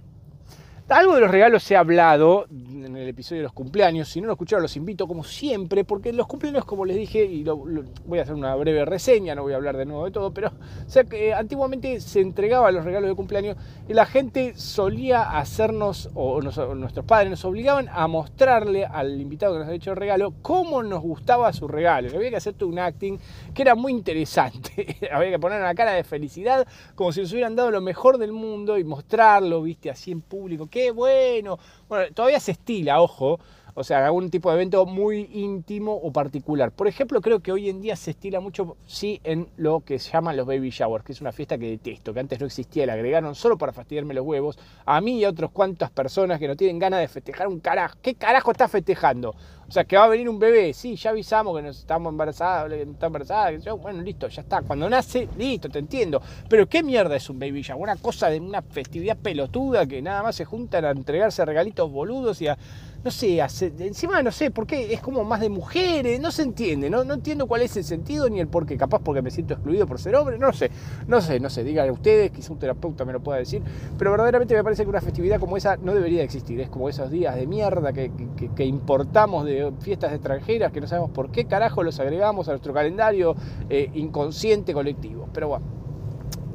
algo 0.91 1.15
de 1.15 1.21
los 1.21 1.31
regalos 1.31 1.63
se 1.63 1.77
ha 1.77 1.81
hablado 1.81 2.47
en 2.51 2.97
el 2.97 3.09
episodio 3.09 3.41
de 3.41 3.45
los 3.45 3.53
cumpleaños. 3.53 4.09
Si 4.09 4.21
no 4.21 4.27
lo 4.27 4.33
escucharon, 4.33 4.63
los 4.63 4.77
invito 4.77 5.07
como 5.07 5.23
siempre, 5.23 5.85
porque 5.85 6.13
los 6.13 6.27
cumpleaños, 6.27 6.65
como 6.65 6.85
les 6.85 6.97
dije, 6.97 7.25
y 7.25 7.45
voy 7.45 8.19
a 8.19 8.23
hacer 8.23 8.35
una 8.35 8.55
breve 8.57 8.85
reseña, 8.85 9.35
no 9.35 9.43
voy 9.43 9.53
a 9.53 9.57
hablar 9.57 9.77
de 9.77 9.87
nuevo 9.87 10.05
de 10.05 10.11
todo, 10.11 10.33
pero 10.33 10.49
o 10.49 11.09
que 11.09 11.33
antiguamente 11.33 12.01
se 12.01 12.21
entregaban 12.21 12.75
los 12.75 12.85
regalos 12.85 13.09
de 13.09 13.15
cumpleaños 13.15 13.57
y 13.89 13.95
la 13.95 14.07
gente 14.07 14.55
solía 14.57 15.39
hacernos, 15.39 16.11
o, 16.15 16.41
nuestros 16.41 17.05
padres 17.07 17.31
nos 17.31 17.45
obligaban 17.45 17.89
a 17.93 18.07
mostrarle 18.09 18.85
al 18.85 19.21
invitado 19.21 19.53
que 19.53 19.59
nos 19.61 19.67
había 19.67 19.77
hecho 19.77 19.91
el 19.93 19.97
regalo 19.97 20.35
cómo 20.43 20.83
nos 20.83 21.03
gustaba 21.03 21.53
su 21.53 21.69
regalo. 21.69 22.09
Había 22.15 22.31
que 22.31 22.37
hacer 22.37 22.55
todo 22.55 22.69
un 22.69 22.79
acting 22.79 23.19
que 23.55 23.63
era 23.63 23.75
muy 23.75 23.93
interesante. 23.93 24.97
había 25.13 25.31
que 25.31 25.39
poner 25.39 25.61
una 25.61 25.75
cara 25.75 25.93
de 25.93 26.05
felicidad 26.05 26.67
como 26.95 27.13
si 27.13 27.21
nos 27.21 27.33
hubieran 27.33 27.55
dado 27.55 27.71
lo 27.71 27.81
mejor 27.81 28.19
del 28.19 28.33
mundo 28.33 28.79
y 28.79 28.85
mostrarlo, 28.85 29.63
viste, 29.63 29.91
así 29.91 30.11
en 30.11 30.21
público 30.21 30.67
bueno. 30.89 31.59
Bueno, 31.89 32.13
todavía 32.15 32.41
se 32.41 32.53
estila, 32.53 33.03
ojo, 33.03 33.39
o 33.75 33.85
sea, 33.85 34.05
algún 34.05 34.31
tipo 34.31 34.51
de 34.51 34.57
evento 34.57 34.87
muy 34.87 35.29
íntimo 35.33 35.95
o 35.95 36.13
particular. 36.13 36.73
Por 36.73 36.89
ejemplo, 36.89 37.21
creo 37.21 37.41
que 37.41 37.53
hoy 37.53 37.69
en 37.69 37.81
día 37.81 37.97
se 37.97 38.13
estila 38.13 38.41
mucho, 38.41 38.77
sí, 38.87 39.21
en 39.25 39.49
lo 39.57 39.81
que 39.81 39.99
se 39.99 40.11
llaman 40.11 40.37
los 40.37 40.47
baby 40.47 40.71
showers, 40.71 41.05
que 41.05 41.13
es 41.13 41.21
una 41.21 41.33
fiesta 41.33 41.59
que 41.59 41.71
detesto, 41.71 42.13
que 42.13 42.21
antes 42.21 42.41
no 42.41 42.47
existía, 42.47 42.87
la 42.87 42.95
agregaron 42.95 43.35
solo 43.35 43.59
para 43.59 43.73
fastidiarme 43.73 44.15
los 44.15 44.25
huevos, 44.25 44.59
a 44.87 45.01
mí 45.01 45.19
y 45.19 45.25
a 45.25 45.31
otras 45.31 45.51
cuantas 45.51 45.91
personas 45.91 46.39
que 46.39 46.49
no 46.49 46.57
tienen 46.57 46.79
ganas 46.79 47.01
de 47.01 47.09
festejar 47.09 47.49
un 47.49 47.61
carajo. 47.61 47.97
¿Qué 48.03 48.15
carajo 48.15 48.51
está 48.51 48.69
festejando? 48.69 49.35
O 49.71 49.73
sea, 49.73 49.85
que 49.85 49.97
va 49.97 50.03
a 50.03 50.09
venir 50.09 50.29
un 50.29 50.41
bebé, 50.41 50.75
sí, 50.75 50.97
ya 50.97 51.11
avisamos 51.11 51.57
que 51.57 51.63
nos 51.63 51.79
estamos 51.79 52.11
embarazadas, 52.11 52.73
está 52.73 53.07
embarazada, 53.07 53.53
bueno, 53.75 54.03
listo, 54.03 54.27
ya 54.27 54.43
está. 54.43 54.63
Cuando 54.63 54.91
nace, 54.91 55.29
listo, 55.39 55.69
te 55.69 55.79
entiendo. 55.79 56.21
Pero 56.49 56.69
¿qué 56.69 56.83
mierda 56.83 57.15
es 57.15 57.31
un 57.31 57.39
baby 57.39 57.63
shower? 57.63 57.81
Una 57.81 57.95
cosa 57.95 58.29
de 58.31 58.41
una 58.41 58.63
festividad 58.63 59.17
pelotuda 59.17 59.87
que 59.87 60.03
nada 60.03 60.25
más 60.25 60.35
se 60.35 60.45
juntan 60.45 60.85
a 60.87 60.91
entregarse 60.91 61.45
regalitos 61.45 61.89
boludos 61.89 62.43
y 62.43 62.49
a 62.49 62.59
no 63.03 63.11
sé, 63.11 63.41
encima 63.79 64.23
no 64.23 64.31
sé 64.31 64.51
por 64.51 64.67
qué, 64.67 64.93
es 64.93 65.01
como 65.01 65.25
más 65.25 65.41
de 65.41 65.49
mujeres, 65.49 66.21
no 66.21 66.31
se 66.31 66.43
entiende, 66.43 66.91
¿no? 66.91 67.03
no 67.03 67.15
entiendo 67.15 67.47
cuál 67.47 67.63
es 67.63 67.75
el 67.79 67.85
sentido 67.85 68.29
ni 68.29 68.41
el 68.41 68.49
por 68.49 68.67
qué, 68.67 68.77
capaz 68.77 69.01
porque 69.03 69.23
me 69.23 69.31
siento 69.31 69.55
excluido 69.55 69.87
por 69.87 69.99
ser 69.99 70.15
hombre, 70.17 70.39
no 70.39 70.53
sé, 70.53 70.71
no 71.07 71.23
sé, 71.23 71.41
no 71.41 71.49
sé, 71.49 71.65
díganle 71.65 71.93
ustedes, 71.93 72.31
quizá 72.31 72.53
un 72.53 72.59
terapeuta 72.59 73.07
me 73.07 73.15
lo 73.15 73.21
pueda 73.21 73.39
decir, 73.39 73.63
pero 73.97 74.11
verdaderamente 74.11 74.55
me 74.55 74.63
parece 74.63 74.83
que 74.83 74.91
una 74.91 75.01
festividad 75.01 75.41
como 75.41 75.57
esa 75.57 75.79
no 75.79 75.95
debería 75.95 76.23
existir, 76.23 76.61
es 76.61 76.69
como 76.69 76.91
esos 76.91 77.11
días 77.11 77.35
de 77.37 77.47
mierda 77.47 77.93
que, 77.95 78.11
importamos 78.65 79.47
de 79.47 79.73
fiestas 79.81 80.13
extranjeras 80.13 80.71
que 80.71 80.83
no 80.83 80.87
sabemos 80.87 81.11
por 81.11 81.31
qué 81.31 81.47
carajo 81.47 81.83
los 81.83 81.99
agregamos 82.01 82.49
a 82.49 82.53
nuestro 82.53 82.75
calendario 82.75 83.35
eh, 83.71 83.91
inconsciente 83.95 84.75
colectivo, 84.75 85.27
pero 85.33 85.49
bueno, 85.49 85.65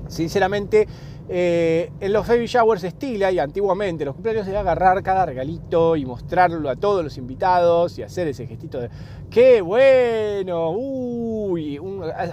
sinceramente 0.07 0.87
eh, 1.27 1.91
en 1.99 2.13
los 2.13 2.27
baby 2.27 2.45
showers 2.45 2.83
estila 2.83 3.31
y 3.31 3.39
antiguamente 3.39 4.05
los 4.05 4.13
cumpleaños 4.13 4.45
de 4.45 4.55
agarrar 4.55 5.01
cada 5.01 5.25
regalito 5.25 5.95
y 5.95 6.05
mostrarlo 6.05 6.69
a 6.69 6.75
todos 6.75 7.03
los 7.03 7.17
invitados 7.17 7.97
y 7.97 8.03
hacer 8.03 8.27
ese 8.27 8.45
gestito 8.45 8.79
de 8.79 8.89
¡qué 9.29 9.61
bueno! 9.61 10.71
Uy, 10.71 11.79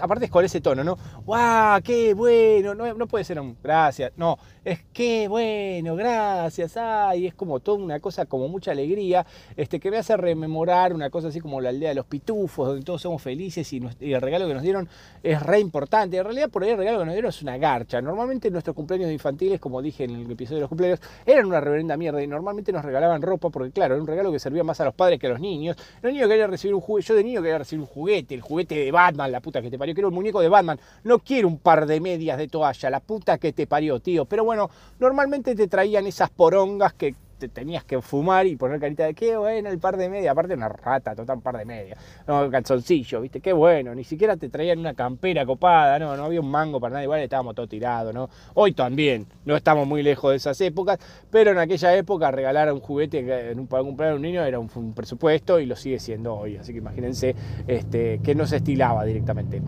aparte 0.00 0.26
es 0.26 0.30
con 0.30 0.44
ese 0.44 0.60
tono, 0.60 0.84
¿no? 0.84 0.98
¡Guau! 1.24 1.80
¡Qué 1.82 2.12
bueno! 2.12 2.74
No, 2.74 2.92
no 2.94 3.06
puede 3.06 3.24
ser 3.24 3.40
un 3.40 3.56
gracias, 3.62 4.12
no, 4.16 4.38
es 4.64 4.80
qué 4.92 5.26
bueno, 5.26 5.96
gracias, 5.96 6.76
ay, 6.76 7.26
es 7.26 7.34
como 7.34 7.58
toda 7.58 7.78
una 7.78 7.98
cosa, 7.98 8.26
como 8.26 8.48
mucha 8.48 8.70
alegría, 8.70 9.26
este, 9.56 9.80
que 9.80 9.90
me 9.90 9.96
hace 9.96 10.16
rememorar 10.16 10.94
una 10.94 11.10
cosa 11.10 11.28
así 11.28 11.40
como 11.40 11.60
la 11.60 11.70
aldea 11.70 11.88
de 11.88 11.96
los 11.96 12.06
pitufos, 12.06 12.68
donde 12.68 12.84
todos 12.84 13.02
somos 13.02 13.20
felices 13.20 13.72
y, 13.72 13.82
el 14.00 14.20
regalo 14.20 14.46
que 14.46 14.54
nos 14.54 14.62
dieron 14.62 14.88
es 15.22 15.42
re 15.42 15.58
importante. 15.58 16.16
En 16.16 16.24
realidad, 16.24 16.48
por 16.48 16.62
ahí 16.62 16.70
el 16.70 16.78
regalo 16.78 17.00
que 17.00 17.06
nos 17.06 17.14
dieron 17.14 17.28
es 17.30 17.42
una 17.42 17.58
garcha. 17.58 18.00
Normalmente 18.00 18.50
nuestros 18.50 18.76
cumpleaños 18.76 19.10
infantiles, 19.10 19.58
como 19.58 19.82
dije 19.82 20.04
en 20.04 20.14
el 20.14 20.30
episodio 20.30 20.58
de 20.58 20.60
los 20.62 20.68
cumpleaños, 20.68 21.00
eran 21.26 21.46
una 21.46 21.60
reverenda 21.60 21.96
mierda 21.96 22.22
y 22.22 22.26
normalmente 22.26 22.72
nos 22.72 22.84
regalaban 22.84 23.20
ropa, 23.20 23.50
porque 23.50 23.72
claro, 23.72 23.94
era 23.94 24.02
un 24.02 24.06
regalo 24.06 24.30
que 24.30 24.38
servía 24.38 24.62
más 24.62 24.80
a 24.80 24.84
los 24.84 24.94
padres 24.94 25.18
que 25.18 25.26
a 25.26 25.30
los 25.30 25.40
niños. 25.40 25.76
Los 26.02 26.12
niños 26.12 26.28
querían 26.28 26.50
recibir 26.50 26.74
un 26.74 26.80
juguete, 26.80 27.08
yo 27.08 27.14
de 27.16 27.24
niño 27.24 27.42
quería 27.42 27.58
recibir 27.58 27.80
un 27.80 27.86
juguete, 27.86 28.34
el 28.34 28.40
juguete 28.40 28.76
de 28.76 28.92
Batman, 28.92 29.32
la 29.32 29.40
puta 29.40 29.60
que 29.60 29.70
te 29.70 29.78
parió, 29.78 29.94
quiero 29.94 30.08
un 30.08 30.14
muñeco 30.14 30.40
de 30.40 30.48
Batman, 30.48 30.78
no 31.02 31.18
quiero 31.18 31.48
un 31.48 31.58
par 31.58 31.86
de 31.86 32.00
medias 32.00 32.38
de 32.38 32.46
toalla, 32.46 32.90
la 32.90 33.00
puta 33.00 33.38
que 33.38 33.52
te 33.52 33.66
parió, 33.66 33.98
tío. 33.98 34.24
Pero 34.24 34.44
bueno, 34.44 34.51
normalmente 34.98 35.54
te 35.54 35.68
traían 35.68 36.06
esas 36.06 36.30
porongas 36.30 36.92
que 36.94 37.14
te 37.42 37.48
tenías 37.48 37.84
que 37.84 38.00
fumar 38.00 38.46
y 38.46 38.54
poner 38.54 38.78
carita 38.78 39.04
de 39.04 39.14
qué 39.14 39.36
bueno 39.36 39.68
el 39.68 39.80
par 39.80 39.96
de 39.96 40.08
media, 40.08 40.30
aparte 40.30 40.54
una 40.54 40.68
rata, 40.68 41.16
total 41.16 41.40
par 41.40 41.58
de 41.58 41.64
media, 41.64 41.96
no, 42.28 42.48
calzoncillo, 42.48 43.20
viste, 43.20 43.40
qué 43.40 43.52
bueno, 43.52 43.96
ni 43.96 44.04
siquiera 44.04 44.36
te 44.36 44.48
traían 44.48 44.78
una 44.78 44.94
campera 44.94 45.44
copada, 45.44 45.98
no, 45.98 46.16
no 46.16 46.24
había 46.24 46.40
un 46.40 46.48
mango 46.48 46.78
para 46.78 46.92
nada, 46.92 47.02
igual 47.02 47.20
estábamos 47.20 47.56
todo 47.56 47.66
tirados, 47.66 48.14
¿no? 48.14 48.30
Hoy 48.54 48.74
también, 48.74 49.26
no 49.44 49.56
estamos 49.56 49.88
muy 49.88 50.04
lejos 50.04 50.30
de 50.30 50.36
esas 50.36 50.60
épocas, 50.60 51.00
pero 51.30 51.50
en 51.50 51.58
aquella 51.58 51.96
época 51.96 52.30
regalar 52.30 52.72
un 52.72 52.80
juguete 52.80 53.50
en 53.50 53.58
un, 53.58 53.66
para 53.66 53.82
comprar 53.82 54.12
a 54.12 54.14
un 54.14 54.22
niño 54.22 54.44
era 54.44 54.60
un, 54.60 54.94
presupuesto 54.94 55.58
y 55.58 55.66
lo 55.66 55.74
sigue 55.74 55.98
siendo 55.98 56.36
hoy, 56.36 56.58
así 56.58 56.72
que 56.72 56.78
imagínense 56.78 57.34
este, 57.66 58.20
que 58.22 58.36
no 58.36 58.46
se 58.46 58.56
estilaba 58.56 59.04
directamente. 59.04 59.60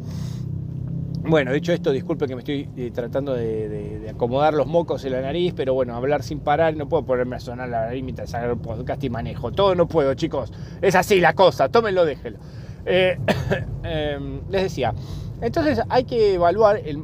Bueno, 1.26 1.54
dicho 1.54 1.72
esto, 1.72 1.90
disculpe 1.90 2.26
que 2.26 2.34
me 2.34 2.40
estoy 2.40 2.68
eh, 2.76 2.90
tratando 2.92 3.32
de, 3.32 4.10
acomodar 4.10 4.52
los 4.52 4.66
mocos 4.66 5.06
en 5.06 5.12
la 5.12 5.22
nariz, 5.22 5.54
pero 5.56 5.72
bueno, 5.72 5.96
hablar 5.96 6.22
sin 6.22 6.38
parar, 6.38 6.76
no 6.76 6.86
puedo 6.86 7.06
ponerme 7.06 7.36
a 7.36 7.40
sonar 7.40 7.70
la 7.70 7.86
nariz 7.86 8.04
mientras 8.04 8.34
hago 8.34 8.52
el 8.52 8.58
podcast 8.58 9.02
y 9.04 9.08
manejo. 9.08 9.50
Todo 9.50 9.74
no 9.74 9.88
puedo, 9.88 10.12
chicos. 10.12 10.52
Es 10.82 10.94
así 10.94 11.20
la 11.20 11.32
cosa, 11.32 11.70
tómenlo, 11.70 12.04
déjenlo. 12.04 12.38
Eh, 12.84 13.18
em, 13.84 14.42
les 14.50 14.64
decía, 14.64 14.92
entonces 15.40 15.80
hay 15.88 16.04
que 16.04 16.34
evaluar, 16.34 16.76
el, 16.84 17.02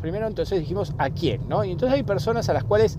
primero 0.00 0.26
entonces 0.26 0.58
dijimos 0.58 0.92
a 0.98 1.10
quién, 1.10 1.48
¿no? 1.48 1.64
Y 1.64 1.70
entonces 1.70 1.94
hay 1.96 2.02
personas 2.02 2.48
a 2.48 2.54
las 2.54 2.64
cuales 2.64 2.98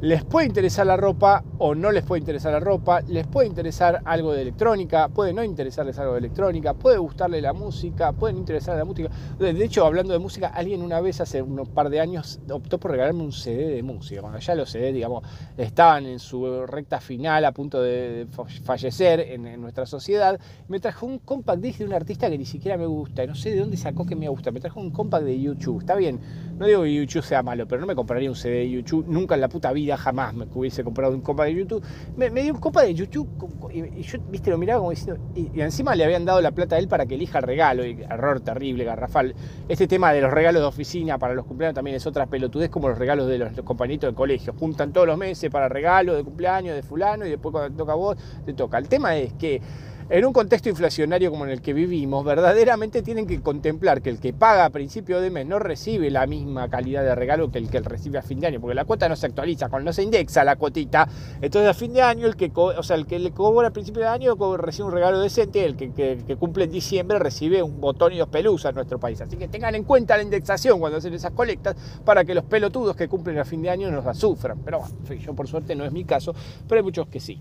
les 0.00 0.24
puede 0.24 0.46
interesar 0.46 0.86
la 0.86 0.96
ropa 0.96 1.42
o 1.58 1.74
no 1.74 1.90
les 1.90 2.04
puede 2.04 2.20
interesar 2.20 2.52
la 2.52 2.60
ropa, 2.60 3.00
les 3.08 3.26
puede 3.26 3.48
interesar 3.48 4.00
algo 4.04 4.32
de 4.32 4.42
electrónica, 4.42 5.08
puede 5.08 5.32
no 5.32 5.42
interesarles 5.42 5.98
algo 5.98 6.12
de 6.12 6.20
electrónica, 6.20 6.72
puede 6.74 6.98
gustarle 6.98 7.42
la 7.42 7.52
música, 7.52 8.12
pueden 8.12 8.38
interesarle 8.38 8.78
la 8.78 8.84
música. 8.84 9.10
De 9.40 9.64
hecho, 9.64 9.84
hablando 9.84 10.12
de 10.12 10.20
música, 10.20 10.48
alguien 10.48 10.82
una 10.82 11.00
vez 11.00 11.20
hace 11.20 11.42
un 11.42 11.66
par 11.66 11.90
de 11.90 11.98
años 11.98 12.38
optó 12.48 12.78
por 12.78 12.92
regalarme 12.92 13.24
un 13.24 13.32
CD 13.32 13.66
de 13.74 13.82
música, 13.82 14.20
cuando 14.20 14.38
ya 14.38 14.54
los 14.54 14.70
CD, 14.70 14.92
digamos, 14.92 15.24
estaban 15.56 16.06
en 16.06 16.20
su 16.20 16.64
recta 16.66 17.00
final 17.00 17.44
a 17.44 17.50
punto 17.50 17.82
de 17.82 18.28
fallecer 18.62 19.18
en, 19.18 19.60
nuestra 19.60 19.84
sociedad, 19.84 20.38
me 20.68 20.78
trajo 20.78 21.06
un 21.06 21.18
compact 21.18 21.60
disc 21.60 21.80
de 21.80 21.86
un 21.86 21.92
artista 21.92 22.30
que 22.30 22.38
ni 22.38 22.46
siquiera 22.46 22.76
me 22.76 22.86
gusta, 22.86 23.26
no 23.26 23.34
sé 23.34 23.50
de 23.50 23.58
dónde 23.58 23.76
sacó 23.76 24.06
que 24.06 24.14
me 24.14 24.28
gusta, 24.28 24.52
me 24.52 24.60
trajo 24.60 24.78
un 24.78 24.92
compact 24.92 25.24
de 25.24 25.40
YouTube, 25.40 25.80
está 25.80 25.96
bien, 25.96 26.20
no 26.56 26.66
digo 26.66 26.82
que 26.82 26.94
YouTube 26.94 27.24
sea 27.24 27.42
malo, 27.42 27.66
pero 27.66 27.80
no 27.80 27.86
me 27.88 27.96
compraría 27.96 28.30
un 28.30 28.36
CD 28.36 28.58
de 28.58 28.70
YouTube 28.70 29.06
nunca 29.08 29.34
en 29.34 29.40
la 29.40 29.48
puta 29.48 29.72
vida 29.72 29.87
jamás 29.96 30.34
me 30.34 30.46
hubiese 30.52 30.84
comprado 30.84 31.14
un 31.14 31.20
copa 31.20 31.44
de 31.44 31.54
YouTube. 31.54 31.82
Me, 32.16 32.30
dio 32.30 32.54
un 32.54 32.60
copa 32.60 32.82
de 32.82 32.94
YouTube 32.94 33.28
y, 33.72 34.02
yo, 34.02 34.18
viste, 34.28 34.50
lo 34.50 34.58
miraba 34.58 34.80
como 34.80 34.90
diciendo. 34.90 35.22
Y, 35.34 35.60
encima 35.60 35.94
le 35.94 36.04
habían 36.04 36.24
dado 36.24 36.40
la 36.40 36.50
plata 36.50 36.76
a 36.76 36.78
él 36.78 36.88
para 36.88 37.06
que 37.06 37.14
elija 37.14 37.38
el 37.38 37.44
regalo. 37.44 37.82
Error 37.82 38.40
terrible, 38.40 38.84
garrafal. 38.84 39.34
Este 39.68 39.86
tema 39.86 40.12
de 40.12 40.20
los 40.20 40.32
regalos 40.32 40.62
de 40.62 40.66
oficina 40.66 41.18
para 41.18 41.34
los 41.34 41.46
cumpleaños 41.46 41.74
también 41.74 41.96
es 41.96 42.06
otra 42.06 42.26
pelotudez 42.26 42.70
como 42.70 42.88
los 42.88 42.98
regalos 42.98 43.26
de 43.28 43.38
los, 43.38 43.52
compañitos 43.62 44.08
del 44.08 44.14
colegio. 44.14 44.54
Juntan 44.58 44.92
todos 44.92 45.06
los 45.06 45.18
meses 45.18 45.50
para 45.50 45.68
regalos 45.68 46.16
de 46.16 46.24
cumpleaños 46.24 46.74
de 46.74 46.82
fulano 46.82 47.26
y 47.26 47.30
después 47.30 47.52
cuando 47.52 47.70
te 47.70 47.76
toca 47.76 47.92
a 47.92 47.96
vos, 47.96 48.16
te 48.44 48.52
toca. 48.52 48.78
El 48.78 48.88
tema 48.88 49.16
es 49.16 49.32
que 49.34 49.60
en 50.10 50.24
un 50.24 50.32
contexto 50.32 50.70
inflacionario 50.70 51.30
como 51.30 51.44
en 51.44 51.50
el 51.50 51.60
que 51.60 51.74
vivimos, 51.74 52.24
verdaderamente 52.24 53.02
tienen 53.02 53.26
que 53.26 53.42
contemplar 53.42 54.00
que 54.00 54.08
el 54.08 54.18
que 54.18 54.32
paga 54.32 54.64
a 54.64 54.70
principio 54.70 55.20
de 55.20 55.30
mes 55.30 55.46
no 55.46 55.58
recibe 55.58 56.10
la 56.10 56.26
misma 56.26 56.70
calidad 56.70 57.02
de 57.02 57.14
regalo 57.14 57.50
que 57.50 57.58
el 57.58 57.68
que 57.68 57.80
recibe 57.80 58.18
a 58.18 58.22
fin 58.22 58.40
de 58.40 58.46
año, 58.46 58.60
porque 58.60 58.74
la 58.74 58.86
cuota 58.86 59.08
no 59.08 59.16
se 59.16 59.26
actualiza, 59.26 59.68
cuando 59.68 59.90
no 59.90 59.92
se 59.92 60.02
indexa 60.02 60.44
la 60.44 60.56
cuotita, 60.56 61.06
entonces 61.42 61.68
a 61.68 61.74
fin 61.74 61.92
de 61.92 62.00
año 62.00 62.26
el 62.26 62.36
que, 62.36 62.50
o 62.54 62.82
sea, 62.82 62.96
el 62.96 63.06
que 63.06 63.18
le 63.18 63.32
cobra 63.32 63.68
a 63.68 63.70
principio 63.70 64.00
de 64.00 64.08
año 64.08 64.34
recibe 64.56 64.88
un 64.88 64.94
regalo 64.94 65.20
decente, 65.20 65.64
el 65.64 65.76
que, 65.76 66.36
cumple 66.38 66.64
en 66.64 66.70
diciembre 66.70 67.18
recibe 67.18 67.62
un 67.62 67.80
botón 67.80 68.12
y 68.12 68.18
dos 68.18 68.28
pelusas 68.28 68.70
en 68.70 68.76
nuestro 68.76 68.98
país. 68.98 69.20
Así 69.20 69.36
que 69.36 69.48
tengan 69.48 69.74
en 69.74 69.84
cuenta 69.84 70.16
la 70.16 70.22
indexación 70.22 70.78
cuando 70.78 70.98
hacen 70.98 71.12
esas 71.12 71.32
colectas 71.32 71.76
para 72.04 72.24
que 72.24 72.34
los 72.34 72.44
pelotudos 72.44 72.96
que 72.96 73.08
cumplen 73.08 73.38
a 73.38 73.44
fin 73.44 73.60
de 73.60 73.70
año 73.70 73.90
no 73.90 74.00
las 74.00 74.18
sufran. 74.18 74.60
Pero 74.64 74.78
bueno, 74.78 75.14
yo 75.20 75.34
por 75.34 75.48
suerte 75.48 75.74
no 75.74 75.84
es 75.84 75.92
mi 75.92 76.04
caso, 76.04 76.34
pero 76.66 76.78
hay 76.78 76.84
muchos 76.84 77.08
que 77.08 77.20
sí. 77.20 77.40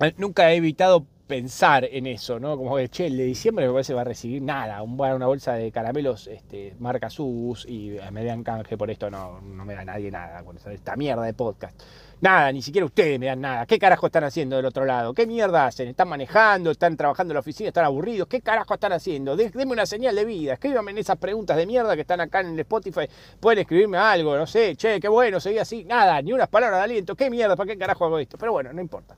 Eh, 0.00 0.14
nunca 0.16 0.50
he 0.50 0.56
evitado 0.56 1.06
pensar 1.26 1.84
en 1.84 2.06
eso, 2.06 2.40
¿no? 2.40 2.56
Como 2.56 2.74
que, 2.76 2.88
che, 2.88 3.06
el 3.06 3.18
de 3.18 3.24
diciembre 3.24 3.66
me 3.66 3.72
parece 3.72 3.92
va 3.92 4.00
a 4.00 4.04
recibir 4.04 4.40
nada, 4.40 4.82
una 4.82 5.26
bolsa 5.26 5.52
de 5.52 5.70
caramelos 5.70 6.26
este, 6.26 6.74
marca 6.80 7.10
SUS 7.10 7.66
y 7.68 7.98
me 8.10 8.24
dan 8.24 8.42
canje 8.42 8.78
por 8.78 8.90
esto, 8.90 9.10
no, 9.10 9.40
no 9.42 9.64
me 9.64 9.74
da 9.74 9.84
nadie 9.84 10.10
nada 10.10 10.42
con 10.42 10.56
esta 10.56 10.96
mierda 10.96 11.22
de 11.24 11.34
podcast. 11.34 11.78
Nada, 12.22 12.50
ni 12.52 12.62
siquiera 12.62 12.84
ustedes 12.84 13.18
me 13.18 13.26
dan 13.26 13.40
nada. 13.40 13.64
¿Qué 13.66 13.78
carajo 13.78 14.06
están 14.06 14.24
haciendo 14.24 14.56
del 14.56 14.66
otro 14.66 14.84
lado? 14.84 15.14
¿Qué 15.14 15.26
mierda 15.26 15.66
hacen? 15.66 15.88
¿Están 15.88 16.08
manejando? 16.08 16.70
¿Están 16.70 16.96
trabajando 16.96 17.32
en 17.32 17.36
la 17.36 17.40
oficina? 17.40 17.68
¿Están 17.68 17.84
aburridos? 17.84 18.28
¿Qué 18.28 18.40
carajo 18.42 18.74
están 18.74 18.92
haciendo? 18.92 19.36
Denme 19.36 19.72
una 19.72 19.86
señal 19.86 20.14
de 20.14 20.24
vida. 20.26 20.54
Escríbanme 20.54 20.90
en 20.90 20.98
esas 20.98 21.16
preguntas 21.16 21.56
de 21.56 21.66
mierda 21.66 21.94
que 21.94 22.02
están 22.02 22.20
acá 22.20 22.40
en 22.40 22.48
el 22.48 22.60
Spotify. 22.60 23.06
Pueden 23.38 23.60
escribirme 23.60 23.96
algo, 23.96 24.36
no 24.36 24.46
sé, 24.46 24.76
che, 24.76 25.00
qué 25.00 25.08
bueno, 25.08 25.40
seguí 25.40 25.58
así. 25.58 25.84
Nada, 25.84 26.20
ni 26.20 26.32
unas 26.34 26.48
palabras 26.48 26.80
de 26.80 26.84
aliento. 26.84 27.14
¿Qué 27.14 27.30
mierda? 27.30 27.56
¿Para 27.56 27.72
qué 27.72 27.78
carajo 27.78 28.04
hago 28.04 28.18
esto? 28.18 28.36
Pero 28.36 28.52
bueno, 28.52 28.70
no 28.70 28.82
importa. 28.82 29.16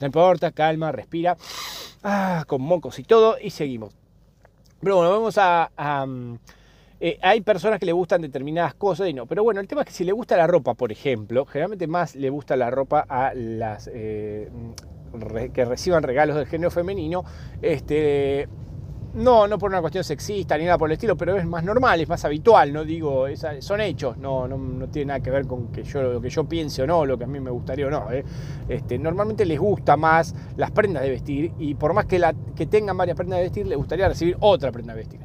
No 0.00 0.06
importa, 0.06 0.50
calma, 0.52 0.92
respira. 0.92 1.36
Ah, 2.02 2.44
con 2.46 2.62
mocos 2.62 2.98
y 2.98 3.04
todo. 3.04 3.36
Y 3.40 3.50
seguimos. 3.50 3.94
Pero 4.80 4.96
bueno, 4.96 5.10
vamos 5.10 5.36
a 5.38 5.70
eh, 6.98 7.18
hay 7.20 7.42
personas 7.42 7.78
que 7.78 7.84
le 7.84 7.92
gustan 7.92 8.22
determinadas 8.22 8.74
cosas 8.74 9.08
y 9.08 9.12
no. 9.12 9.26
Pero 9.26 9.42
bueno, 9.42 9.60
el 9.60 9.68
tema 9.68 9.82
es 9.82 9.88
que 9.88 9.92
si 9.92 10.04
le 10.04 10.12
gusta 10.12 10.36
la 10.36 10.46
ropa, 10.46 10.74
por 10.74 10.92
ejemplo, 10.92 11.44
generalmente 11.44 11.86
más 11.86 12.16
le 12.16 12.30
gusta 12.30 12.56
la 12.56 12.70
ropa 12.70 13.04
a 13.08 13.34
las 13.34 13.90
eh, 13.92 14.50
que 15.52 15.64
reciban 15.64 16.02
regalos 16.02 16.36
del 16.36 16.46
género 16.46 16.70
femenino. 16.70 17.24
Este, 17.60 18.48
no, 19.16 19.48
no 19.48 19.58
por 19.58 19.70
una 19.70 19.80
cuestión 19.80 20.04
sexista 20.04 20.58
ni 20.58 20.64
nada 20.64 20.76
por 20.76 20.90
el 20.90 20.92
estilo, 20.92 21.16
pero 21.16 21.36
es 21.36 21.46
más 21.46 21.64
normal, 21.64 22.00
es 22.00 22.08
más 22.08 22.24
habitual, 22.24 22.72
no 22.72 22.84
digo, 22.84 23.26
son 23.60 23.80
hechos, 23.80 24.18
no, 24.18 24.46
no, 24.46 24.88
tiene 24.88 25.06
nada 25.06 25.20
que 25.20 25.30
ver 25.30 25.46
con 25.46 25.68
que 25.68 25.82
yo, 25.82 26.02
lo 26.02 26.20
que 26.20 26.28
yo 26.28 26.44
piense 26.44 26.82
o 26.82 26.86
no, 26.86 27.06
lo 27.06 27.16
que 27.16 27.24
a 27.24 27.26
mí 27.26 27.40
me 27.40 27.50
gustaría 27.50 27.86
o 27.86 27.90
no. 27.90 28.12
¿eh? 28.12 28.24
Este, 28.68 28.98
normalmente 28.98 29.46
les 29.46 29.58
gusta 29.58 29.96
más 29.96 30.34
las 30.56 30.70
prendas 30.70 31.02
de 31.02 31.10
vestir 31.10 31.52
y 31.58 31.74
por 31.74 31.94
más 31.94 32.04
que, 32.04 32.18
la, 32.18 32.34
que 32.54 32.66
tengan 32.66 32.96
varias 32.96 33.16
prendas 33.16 33.38
de 33.38 33.44
vestir, 33.44 33.66
les 33.66 33.78
gustaría 33.78 34.08
recibir 34.08 34.36
otra 34.40 34.70
prenda 34.70 34.92
de 34.92 34.98
vestir. 34.98 35.20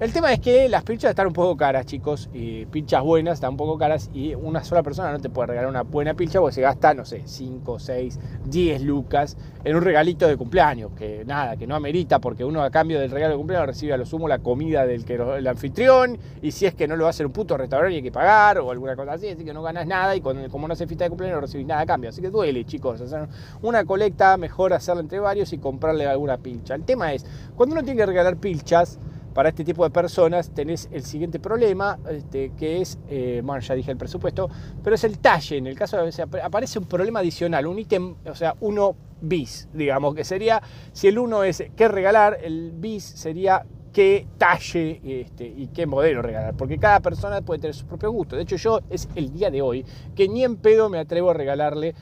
El 0.00 0.12
tema 0.12 0.32
es 0.32 0.40
que 0.40 0.68
las 0.68 0.82
pinchas 0.82 1.10
están 1.10 1.28
un 1.28 1.32
poco 1.32 1.56
caras, 1.56 1.86
chicos. 1.86 2.28
Y 2.32 2.66
pinchas 2.66 3.00
buenas 3.00 3.34
están 3.34 3.50
un 3.50 3.56
poco 3.56 3.78
caras. 3.78 4.10
Y 4.12 4.34
una 4.34 4.64
sola 4.64 4.82
persona 4.82 5.12
no 5.12 5.20
te 5.20 5.30
puede 5.30 5.46
regalar 5.48 5.70
una 5.70 5.82
buena 5.82 6.14
pincha 6.14 6.40
porque 6.40 6.56
se 6.56 6.62
gasta, 6.62 6.94
no 6.94 7.04
sé, 7.04 7.22
5, 7.24 7.78
6, 7.78 8.18
10 8.44 8.82
lucas 8.82 9.36
en 9.62 9.76
un 9.76 9.82
regalito 9.82 10.26
de 10.26 10.36
cumpleaños. 10.36 10.90
Que 10.98 11.24
nada, 11.24 11.56
que 11.56 11.68
no 11.68 11.76
amerita 11.76 12.18
porque 12.18 12.44
uno 12.44 12.64
a 12.64 12.70
cambio 12.70 12.98
del 12.98 13.12
regalo 13.12 13.34
de 13.34 13.38
cumpleaños 13.38 13.68
recibe 13.68 13.92
a 13.92 13.96
lo 13.96 14.04
sumo 14.04 14.26
la 14.26 14.40
comida 14.40 14.84
del 14.84 15.04
que 15.04 15.14
el 15.14 15.46
anfitrión. 15.46 16.18
Y 16.42 16.50
si 16.50 16.66
es 16.66 16.74
que 16.74 16.88
no 16.88 16.96
lo 16.96 17.06
a 17.06 17.10
hacer 17.10 17.24
un 17.24 17.32
puto 17.32 17.56
restaurante 17.56 17.94
y 17.94 17.96
hay 17.98 18.02
que 18.02 18.12
pagar 18.12 18.58
o 18.58 18.72
alguna 18.72 18.96
cosa 18.96 19.12
así. 19.12 19.28
Así 19.28 19.44
que 19.44 19.54
no 19.54 19.62
ganas 19.62 19.86
nada. 19.86 20.16
Y 20.16 20.20
como 20.20 20.66
no 20.66 20.72
hace 20.72 20.88
fiesta 20.88 21.04
de 21.04 21.10
cumpleaños 21.10 21.36
no 21.36 21.40
recibís 21.42 21.68
nada 21.68 21.82
a 21.82 21.86
cambio. 21.86 22.10
Así 22.10 22.20
que 22.20 22.30
duele, 22.30 22.64
chicos. 22.64 23.00
Hacer 23.00 23.28
una 23.62 23.84
colecta, 23.84 24.36
mejor 24.38 24.72
hacerla 24.72 25.02
entre 25.02 25.20
varios 25.20 25.52
y 25.52 25.58
comprarle 25.58 26.04
alguna 26.08 26.38
pincha. 26.38 26.74
El 26.74 26.82
tema 26.82 27.12
es, 27.12 27.24
cuando 27.54 27.74
uno 27.74 27.84
tiene 27.84 27.96
que 27.96 28.06
regalar 28.06 28.36
pinchas 28.38 28.98
para 29.34 29.48
este 29.48 29.64
tipo 29.64 29.84
de 29.84 29.90
personas 29.90 30.50
tenés 30.50 30.88
el 30.92 31.02
siguiente 31.02 31.40
problema, 31.40 31.98
este, 32.08 32.52
que 32.56 32.80
es, 32.80 32.98
eh, 33.08 33.42
bueno, 33.44 33.60
ya 33.60 33.74
dije 33.74 33.90
el 33.90 33.96
presupuesto, 33.96 34.48
pero 34.82 34.94
es 34.94 35.04
el 35.04 35.18
talle. 35.18 35.58
En 35.58 35.66
el 35.66 35.76
caso 35.76 35.96
de 36.02 36.40
aparece 36.42 36.78
un 36.78 36.86
problema 36.86 37.18
adicional, 37.20 37.66
un 37.66 37.78
ítem, 37.78 38.14
o 38.24 38.34
sea, 38.34 38.54
uno 38.60 38.94
bis, 39.20 39.68
digamos, 39.72 40.14
que 40.14 40.24
sería, 40.24 40.62
si 40.92 41.08
el 41.08 41.18
uno 41.18 41.42
es 41.42 41.64
qué 41.76 41.88
regalar, 41.88 42.38
el 42.42 42.72
bis 42.72 43.04
sería 43.04 43.64
qué 43.92 44.26
talle 44.38 45.00
este, 45.04 45.46
y 45.46 45.68
qué 45.68 45.86
modelo 45.86 46.20
regalar, 46.20 46.54
porque 46.56 46.78
cada 46.78 47.00
persona 47.00 47.40
puede 47.42 47.60
tener 47.60 47.74
su 47.74 47.86
propio 47.86 48.10
gusto. 48.10 48.36
De 48.36 48.42
hecho, 48.42 48.56
yo 48.56 48.80
es 48.90 49.08
el 49.14 49.32
día 49.32 49.50
de 49.50 49.62
hoy 49.62 49.84
que 50.14 50.28
ni 50.28 50.44
en 50.44 50.56
pedo 50.56 50.90
me 50.90 50.98
atrevo 50.98 51.30
a 51.30 51.34
regalarle 51.34 51.94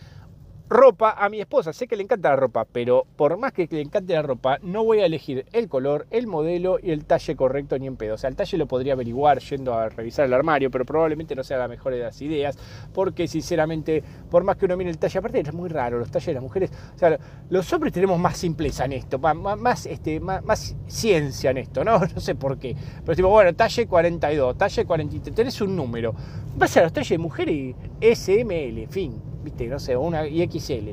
ropa 0.73 1.15
a 1.19 1.29
mi 1.29 1.41
esposa. 1.41 1.73
Sé 1.73 1.87
que 1.87 1.97
le 1.97 2.03
encanta 2.03 2.31
la 2.31 2.37
ropa, 2.37 2.65
pero 2.65 3.07
por 3.17 3.37
más 3.37 3.53
que 3.53 3.69
le 3.71 3.81
encante 3.81 4.15
la 4.15 4.23
ropa, 4.23 4.59
no 4.63 4.85
voy 4.85 5.01
a 5.01 5.07
elegir 5.07 5.47
el 5.53 5.69
color, 5.69 6.07
el 6.11 6.27
modelo 6.27 6.79
y 6.83 6.91
el 6.91 7.05
talle 7.05 7.37
correcto 7.37 7.79
ni 7.79 7.87
en 7.87 7.97
pedo. 7.97 8.15
O 8.15 8.19
sea, 8.19 8.31
el 8.31 8.37
talle 8.37 8.59
lo 8.59 8.67
podría 8.67 8.95
averiguar 8.95 9.39
yendo 9.41 9.75
a 9.75 9.89
revisar 9.89 10.27
el 10.27 10.33
armario, 10.33 10.71
pero 10.71 10.85
probablemente 10.85 11.35
no 11.35 11.45
sea 11.45 11.59
la 11.59 11.69
mejor 11.69 11.93
de 11.93 12.01
las 12.01 12.21
ideas, 12.23 12.59
porque 12.93 13.29
sinceramente, 13.29 14.03
por 14.31 14.45
más 14.45 14.57
que 14.57 14.65
uno 14.65 14.77
mire 14.77 14.91
el 14.91 14.99
talle, 14.99 15.19
aparte 15.19 15.41
es 15.41 15.53
muy 15.53 15.69
raro, 15.69 15.99
los 15.99 16.11
talles 16.11 16.27
de 16.27 16.35
las 16.35 16.43
mujeres, 16.43 16.71
o 16.95 16.99
sea, 16.99 17.19
los 17.51 17.73
hombres 17.73 17.93
tenemos 17.93 18.19
más 18.19 18.37
simpleza 18.37 18.85
en 18.87 18.93
esto, 18.93 19.19
más, 19.19 19.87
este, 19.87 20.21
más, 20.21 20.75
ciencia 20.87 21.51
en 21.51 21.59
esto, 21.59 21.85
¿no? 21.85 22.01
No 22.13 22.21
sé 22.21 22.35
por 22.35 22.59
qué. 22.59 22.77
Pero 23.05 23.17
tipo, 23.17 23.29
bueno, 23.29 23.55
talle 23.55 23.87
42, 23.87 24.59
talle 24.59 24.85
43, 24.85 25.35
tenés 25.35 25.61
un 25.61 25.75
número. 25.75 26.15
Vas 26.57 26.77
a 26.77 26.83
los 26.83 26.93
talles 26.93 27.09
de 27.09 27.19
mujeres 27.19 27.75
SML, 28.01 28.87
fin 28.89 29.32
viste, 29.43 29.67
no 29.67 29.79
sé, 29.79 29.97
una 29.97 30.27
y 30.27 30.47
XL, 30.47 30.91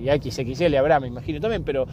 y 0.00 0.08
XXL 0.08 0.74
habrá, 0.76 1.00
me 1.00 1.08
imagino 1.08 1.40
también, 1.40 1.64
pero 1.64 1.86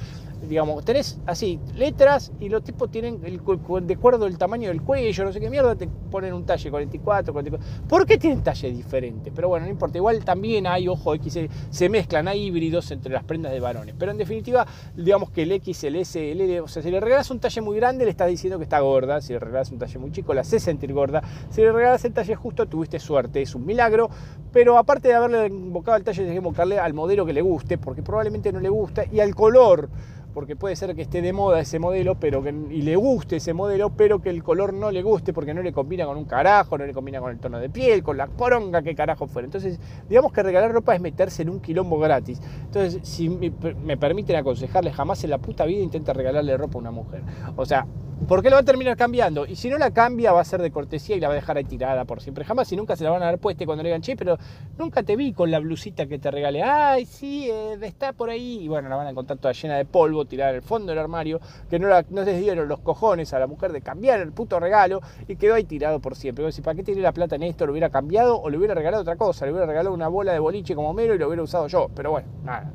digamos, 0.47 0.85
tenés 0.85 1.19
así 1.25 1.59
letras 1.75 2.31
y 2.39 2.49
los 2.49 2.63
tipos 2.63 2.91
tienen, 2.91 3.19
el, 3.23 3.41
de 3.85 3.93
acuerdo 3.93 4.25
al 4.25 4.37
tamaño 4.37 4.69
del 4.69 4.81
cuello, 4.81 5.25
no 5.25 5.33
sé 5.33 5.39
qué 5.39 5.49
mierda, 5.49 5.75
te 5.75 5.87
ponen 5.87 6.33
un 6.33 6.45
talle 6.45 6.69
44, 6.69 7.33
44. 7.33 7.87
¿Por 7.87 8.05
qué 8.05 8.17
tienen 8.17 8.43
talles 8.43 8.75
diferentes? 8.75 9.33
Pero 9.35 9.49
bueno, 9.49 9.65
no 9.65 9.71
importa, 9.71 9.97
igual 9.97 10.23
también 10.23 10.67
hay, 10.67 10.87
ojo, 10.87 11.15
XL, 11.15 11.45
se 11.69 11.89
mezclan, 11.89 12.27
hay 12.27 12.45
híbridos 12.45 12.91
entre 12.91 13.11
las 13.11 13.23
prendas 13.23 13.51
de 13.51 13.59
varones, 13.59 13.95
pero 13.97 14.11
en 14.11 14.17
definitiva, 14.17 14.65
digamos 14.95 15.31
que 15.31 15.43
el 15.43 15.61
XL, 15.61 15.95
S, 15.97 16.31
L, 16.31 16.61
o 16.61 16.67
sea, 16.67 16.83
si 16.83 16.91
le 16.91 16.99
regalas 16.99 17.29
un 17.31 17.39
talle 17.39 17.61
muy 17.61 17.75
grande, 17.77 18.05
le 18.05 18.11
estás 18.11 18.29
diciendo 18.29 18.57
que 18.57 18.63
está 18.63 18.79
gorda, 18.79 19.21
si 19.21 19.33
le 19.33 19.39
regalas 19.39 19.71
un 19.71 19.79
talle 19.79 19.99
muy 19.99 20.11
chico, 20.11 20.33
la 20.33 20.41
haces 20.41 20.63
sentir 20.63 20.93
gorda, 20.93 21.21
si 21.49 21.61
le 21.61 21.71
regalas 21.71 22.05
el 22.05 22.13
talle 22.13 22.35
justo, 22.35 22.67
tuviste 22.67 22.99
suerte, 22.99 23.41
es 23.41 23.55
un 23.55 23.65
milagro, 23.65 24.09
pero 24.51 24.77
aparte 24.77 25.09
de 25.09 25.15
haberle 25.15 25.47
invocado 25.47 25.97
el 25.97 26.03
talle, 26.03 26.17
tienes 26.17 26.33
que 26.33 26.37
invocarle 26.37 26.79
al 26.79 26.93
modelo 26.93 27.25
que 27.25 27.33
le 27.33 27.41
guste, 27.41 27.77
porque 27.77 27.96
probablemente 28.01 28.51
no 28.51 28.59
le 28.59 28.69
gusta, 28.69 29.03
y 29.11 29.19
al 29.19 29.33
color 29.35 29.89
porque 30.37 30.55
puede 30.55 30.75
ser 30.75 30.93
que 30.93 31.01
esté 31.01 31.23
de 31.23 31.33
moda 31.33 31.59
ese 31.59 31.79
modelo 31.79 32.13
pero 32.19 32.43
que, 32.43 32.49
y 32.49 32.83
le 32.83 32.95
guste 32.95 33.37
ese 33.37 33.55
modelo, 33.55 33.89
pero 33.89 34.21
que 34.21 34.29
el 34.29 34.43
color 34.43 34.71
no 34.71 34.91
le 34.91 35.01
guste 35.01 35.33
porque 35.33 35.51
no 35.51 35.63
le 35.63 35.73
combina 35.73 36.05
con 36.05 36.15
un 36.15 36.25
carajo, 36.25 36.77
no 36.77 36.85
le 36.85 36.93
combina 36.93 37.19
con 37.19 37.31
el 37.31 37.39
tono 37.39 37.57
de 37.57 37.71
piel, 37.71 38.03
con 38.03 38.17
la 38.17 38.27
poronga 38.27 38.83
que 38.83 38.93
carajo 38.93 39.25
fuera. 39.25 39.47
Entonces, 39.47 39.79
digamos 40.07 40.31
que 40.31 40.43
regalar 40.43 40.71
ropa 40.71 40.93
es 40.93 41.01
meterse 41.01 41.41
en 41.41 41.49
un 41.49 41.59
quilombo 41.59 41.97
gratis. 41.97 42.39
Entonces, 42.65 42.99
si 43.01 43.29
me, 43.29 43.49
permiten 43.97 44.35
aconsejarle, 44.35 44.91
jamás 44.91 45.23
en 45.23 45.31
la 45.31 45.39
puta 45.39 45.65
vida 45.65 45.81
intenta 45.81 46.13
regalarle 46.13 46.55
ropa 46.55 46.75
a 46.75 46.81
una 46.81 46.91
mujer. 46.91 47.23
O 47.55 47.65
sea, 47.65 47.87
¿Por 48.25 48.41
qué 48.41 48.49
lo 48.49 48.55
va 48.55 48.61
a 48.61 48.65
terminar 48.65 48.97
cambiando? 48.97 49.45
Y 49.45 49.55
si 49.55 49.69
no 49.69 49.77
la 49.77 49.91
cambia, 49.91 50.33
va 50.33 50.41
a 50.41 50.43
ser 50.43 50.61
de 50.61 50.71
cortesía 50.71 51.15
y 51.15 51.19
la 51.19 51.27
va 51.27 51.33
a 51.33 51.35
dejar 51.35 51.55
ahí 51.55 51.63
tirada 51.63 52.03
por 52.03 52.19
siempre. 52.19 52.43
Jamás 52.43 52.69
y 52.71 52.75
nunca 52.75 52.95
se 52.95 53.03
la 53.03 53.11
van 53.11 53.21
a 53.21 53.25
dar 53.25 53.37
puesta 53.37 53.63
cuando 53.65 53.83
le 53.83 53.89
digan, 53.89 54.01
che, 54.01 54.15
pero 54.17 54.37
nunca 54.77 55.03
te 55.03 55.15
vi 55.15 55.33
con 55.33 55.51
la 55.51 55.59
blusita 55.59 56.07
que 56.07 56.17
te 56.17 56.31
regalé. 56.31 56.63
Ay, 56.63 57.05
sí, 57.05 57.47
eh, 57.49 57.77
está 57.83 58.13
por 58.13 58.31
ahí. 58.31 58.63
Y 58.63 58.67
bueno, 58.67 58.89
la 58.89 58.95
van 58.95 59.07
a 59.07 59.11
encontrar 59.11 59.37
toda 59.37 59.53
llena 59.53 59.77
de 59.77 59.85
polvo, 59.85 60.25
tirada 60.27 60.51
en 60.51 60.57
el 60.57 60.61
fondo 60.61 60.91
del 60.91 60.99
armario, 60.99 61.39
que 61.69 61.79
no, 61.79 61.87
les 61.87 62.39
dieron 62.39 62.67
los 62.67 62.79
cojones 62.79 63.33
a 63.33 63.39
la 63.39 63.47
mujer 63.47 63.71
de 63.71 63.81
cambiar 63.81 64.19
el 64.19 64.31
puto 64.31 64.59
regalo 64.59 65.01
y 65.27 65.35
quedó 65.35 65.55
ahí 65.55 65.63
tirado 65.63 65.99
por 65.99 66.15
siempre. 66.15 66.45
¿para 66.63 66.75
qué 66.75 66.83
tiene 66.83 67.01
la 67.01 67.11
plata 67.11 67.35
en 67.35 67.43
esto? 67.43 67.65
¿Lo 67.65 67.71
hubiera 67.71 67.89
cambiado 67.89 68.39
o 68.39 68.49
le 68.49 68.57
hubiera 68.57 68.73
regalado 68.73 69.01
otra 69.01 69.15
cosa? 69.15 69.45
Le 69.45 69.51
hubiera 69.51 69.65
regalado 69.65 69.93
una 69.93 70.07
bola 70.07 70.33
de 70.33 70.39
boliche 70.39 70.75
como 70.75 70.93
mero 70.93 71.15
y 71.15 71.17
lo 71.17 71.27
hubiera 71.27 71.43
usado 71.43 71.67
yo. 71.67 71.89
Pero 71.95 72.11
bueno, 72.11 72.27
nada. 72.43 72.71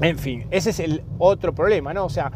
En 0.00 0.18
fin, 0.18 0.46
ese 0.50 0.70
es 0.70 0.80
el 0.80 1.02
otro 1.18 1.54
problema, 1.54 1.94
¿no? 1.94 2.06
O 2.06 2.10
sea, 2.10 2.30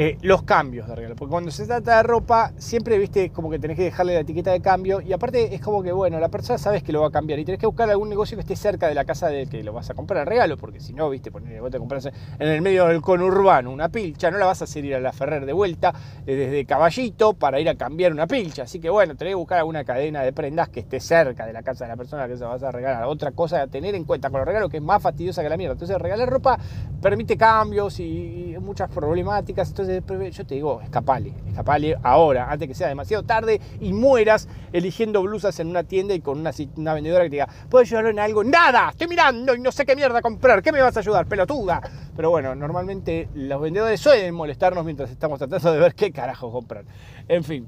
eh, 0.00 0.16
los 0.22 0.44
cambios 0.44 0.86
de 0.86 0.94
regalo. 0.94 1.16
Porque 1.16 1.32
cuando 1.32 1.50
se 1.50 1.66
trata 1.66 1.96
de 1.96 2.02
ropa, 2.04 2.52
siempre 2.56 2.98
viste 2.98 3.30
como 3.30 3.50
que 3.50 3.58
tenés 3.58 3.76
que 3.76 3.82
dejarle 3.82 4.14
la 4.14 4.20
etiqueta 4.20 4.52
de 4.52 4.60
cambio. 4.60 5.00
Y 5.00 5.12
aparte 5.12 5.52
es 5.56 5.60
como 5.60 5.82
que, 5.82 5.90
bueno, 5.90 6.20
la 6.20 6.28
persona 6.28 6.56
sabes 6.56 6.84
que 6.84 6.92
lo 6.92 7.00
va 7.00 7.08
a 7.08 7.10
cambiar. 7.10 7.40
Y 7.40 7.44
tenés 7.44 7.58
que 7.58 7.66
buscar 7.66 7.90
algún 7.90 8.08
negocio 8.08 8.36
que 8.36 8.42
esté 8.42 8.54
cerca 8.54 8.86
de 8.86 8.94
la 8.94 9.04
casa 9.04 9.26
del 9.26 9.48
que 9.48 9.64
lo 9.64 9.72
vas 9.72 9.90
a 9.90 9.94
comprar 9.94 10.20
el 10.20 10.28
regalo. 10.28 10.56
Porque 10.56 10.78
si 10.78 10.92
no, 10.92 11.10
viste, 11.10 11.32
poner, 11.32 11.60
vos 11.60 11.72
te 11.72 11.78
compras 11.78 12.06
en 12.06 12.48
el 12.48 12.62
medio 12.62 12.86
del 12.86 13.00
conurbano 13.00 13.72
una 13.72 13.88
pilcha, 13.88 14.30
no 14.30 14.38
la 14.38 14.46
vas 14.46 14.60
a 14.60 14.64
hacer 14.64 14.84
ir 14.84 14.94
a 14.94 15.00
la 15.00 15.12
Ferrer 15.12 15.44
de 15.44 15.52
vuelta 15.52 15.92
eh, 16.28 16.36
desde 16.36 16.64
Caballito 16.64 17.34
para 17.34 17.58
ir 17.58 17.68
a 17.68 17.74
cambiar 17.74 18.12
una 18.12 18.28
pilcha. 18.28 18.62
Así 18.62 18.78
que 18.78 18.90
bueno, 18.90 19.16
tenés 19.16 19.32
que 19.32 19.36
buscar 19.36 19.58
alguna 19.58 19.82
cadena 19.82 20.22
de 20.22 20.32
prendas 20.32 20.68
que 20.68 20.78
esté 20.78 21.00
cerca 21.00 21.44
de 21.44 21.52
la 21.52 21.64
casa 21.64 21.86
de 21.86 21.88
la 21.88 21.96
persona 21.96 22.28
que 22.28 22.36
se 22.36 22.44
vas 22.44 22.62
a 22.62 22.70
regalar. 22.70 23.02
Otra 23.06 23.32
cosa 23.32 23.62
a 23.62 23.66
tener 23.66 23.96
en 23.96 24.04
cuenta 24.04 24.30
con 24.30 24.38
los 24.38 24.46
regalos 24.46 24.70
que 24.70 24.76
es 24.76 24.82
más 24.82 25.02
fastidiosa 25.02 25.42
que 25.42 25.48
la 25.48 25.56
mierda. 25.56 25.72
Entonces, 25.72 25.98
regalar 25.98 26.30
ropa 26.30 26.56
permite 27.02 27.36
cambios 27.36 27.98
y 27.98 28.54
muchas 28.60 28.88
problemáticas. 28.90 29.70
Entonces, 29.70 29.87
yo 30.30 30.46
te 30.46 30.54
digo, 30.54 30.80
escapale, 30.82 31.32
escapale 31.48 31.96
ahora, 32.02 32.50
antes 32.50 32.68
que 32.68 32.74
sea 32.74 32.88
demasiado 32.88 33.22
tarde 33.22 33.60
y 33.80 33.92
mueras 33.92 34.48
eligiendo 34.72 35.22
blusas 35.22 35.58
en 35.60 35.68
una 35.68 35.84
tienda 35.84 36.14
y 36.14 36.20
con 36.20 36.38
una, 36.38 36.52
una 36.76 36.94
vendedora 36.94 37.24
que 37.24 37.30
te 37.30 37.36
diga, 37.36 37.48
¿puedes 37.68 37.88
ayudarlo 37.88 38.10
en 38.10 38.18
algo? 38.18 38.44
¡Nada! 38.44 38.90
Estoy 38.90 39.08
mirando 39.08 39.54
y 39.54 39.60
no 39.60 39.72
sé 39.72 39.84
qué 39.84 39.96
mierda 39.96 40.22
comprar, 40.22 40.62
¿qué 40.62 40.72
me 40.72 40.80
vas 40.80 40.96
a 40.96 41.00
ayudar, 41.00 41.26
pelotuda? 41.26 41.80
Pero 42.14 42.30
bueno, 42.30 42.54
normalmente 42.54 43.28
los 43.34 43.60
vendedores 43.60 44.00
suelen 44.00 44.34
molestarnos 44.34 44.84
mientras 44.84 45.10
estamos 45.10 45.38
tratando 45.38 45.72
de 45.72 45.78
ver 45.78 45.94
qué 45.94 46.12
carajo 46.12 46.50
comprar. 46.50 46.84
En 47.28 47.44
fin, 47.44 47.66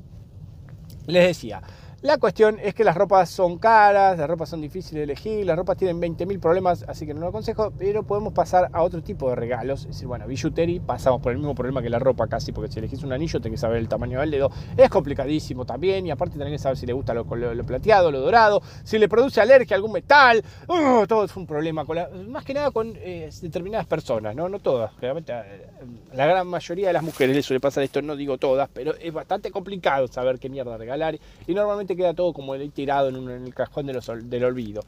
les 1.06 1.28
decía, 1.28 1.62
La 2.02 2.16
cuestión 2.16 2.58
es 2.62 2.72
que 2.74 2.82
las 2.82 2.96
ropas 2.96 3.28
son 3.28 3.58
caras, 3.58 4.16
las 4.16 4.26
ropas 4.26 4.48
son 4.48 4.62
difíciles 4.62 5.00
de 5.00 5.02
elegir, 5.02 5.44
las 5.44 5.54
ropas 5.54 5.76
tienen 5.76 6.00
20.000 6.00 6.40
problemas, 6.40 6.82
así 6.88 7.04
que 7.04 7.12
no 7.12 7.20
lo 7.20 7.26
aconsejo, 7.26 7.74
pero 7.76 8.04
podemos 8.04 8.32
pasar 8.32 8.70
a 8.72 8.82
otro 8.82 9.02
tipo 9.02 9.28
de 9.28 9.36
regalos. 9.36 9.80
Es 9.80 9.88
decir, 9.88 10.06
bueno, 10.06 10.26
billutería, 10.26 10.80
pasamos 10.80 11.20
por 11.20 11.32
el 11.32 11.36
mismo 11.36 11.54
problema 11.54 11.82
que 11.82 11.90
la 11.90 11.98
ropa 11.98 12.26
casi, 12.26 12.52
porque 12.52 12.72
si 12.72 12.78
elegís 12.78 13.02
un 13.02 13.12
anillo 13.12 13.38
tenés 13.38 13.58
que 13.58 13.60
saber 13.60 13.76
el 13.76 13.88
tamaño 13.88 14.18
del 14.20 14.30
dedo. 14.30 14.50
Es 14.78 14.88
complicadísimo 14.88 15.66
también, 15.66 16.06
y 16.06 16.10
aparte 16.10 16.38
tenés 16.38 16.54
que 16.54 16.58
saber 16.58 16.78
si 16.78 16.86
le 16.86 16.94
gusta 16.94 17.12
lo, 17.12 17.26
plateado, 17.26 18.10
lo 18.10 18.20
dorado, 18.20 18.62
si 18.82 18.98
le 18.98 19.06
produce 19.06 19.42
alergia 19.42 19.74
a 19.74 19.76
algún 19.76 19.92
metal. 19.92 20.42
¡uh! 20.68 21.06
todo 21.06 21.26
es 21.26 21.36
un 21.36 21.46
problema, 21.46 21.84
con 21.84 21.98
más 22.32 22.46
que 22.46 22.54
nada 22.54 22.70
con 22.70 22.94
eh, 22.96 23.28
determinadas 23.42 23.86
personas, 23.86 24.34
¿no? 24.34 24.48
No 24.48 24.58
todas, 24.60 24.90
realmente 25.02 25.34
eh, 25.34 25.66
la 26.14 26.24
gran 26.24 26.46
mayoría 26.46 26.86
de 26.86 26.94
las 26.94 27.02
mujeres 27.02 27.36
le 27.36 27.42
suele 27.42 27.60
pasar 27.60 27.84
esto, 27.84 28.00
no 28.00 28.16
digo 28.16 28.38
todas, 28.38 28.70
pero 28.72 28.94
es 28.94 29.12
bastante 29.12 29.50
complicado 29.50 30.08
saber 30.08 30.38
qué 30.38 30.48
mierda 30.48 30.78
regalar, 30.78 31.18
y 31.46 31.52
normalmente 31.52 31.89
queda 31.96 32.14
todo 32.14 32.32
como 32.32 32.56
tirado 32.70 33.08
en, 33.08 33.28
el 33.28 33.54
cajón 33.54 33.86
del 33.86 34.44
olvido. 34.44 34.82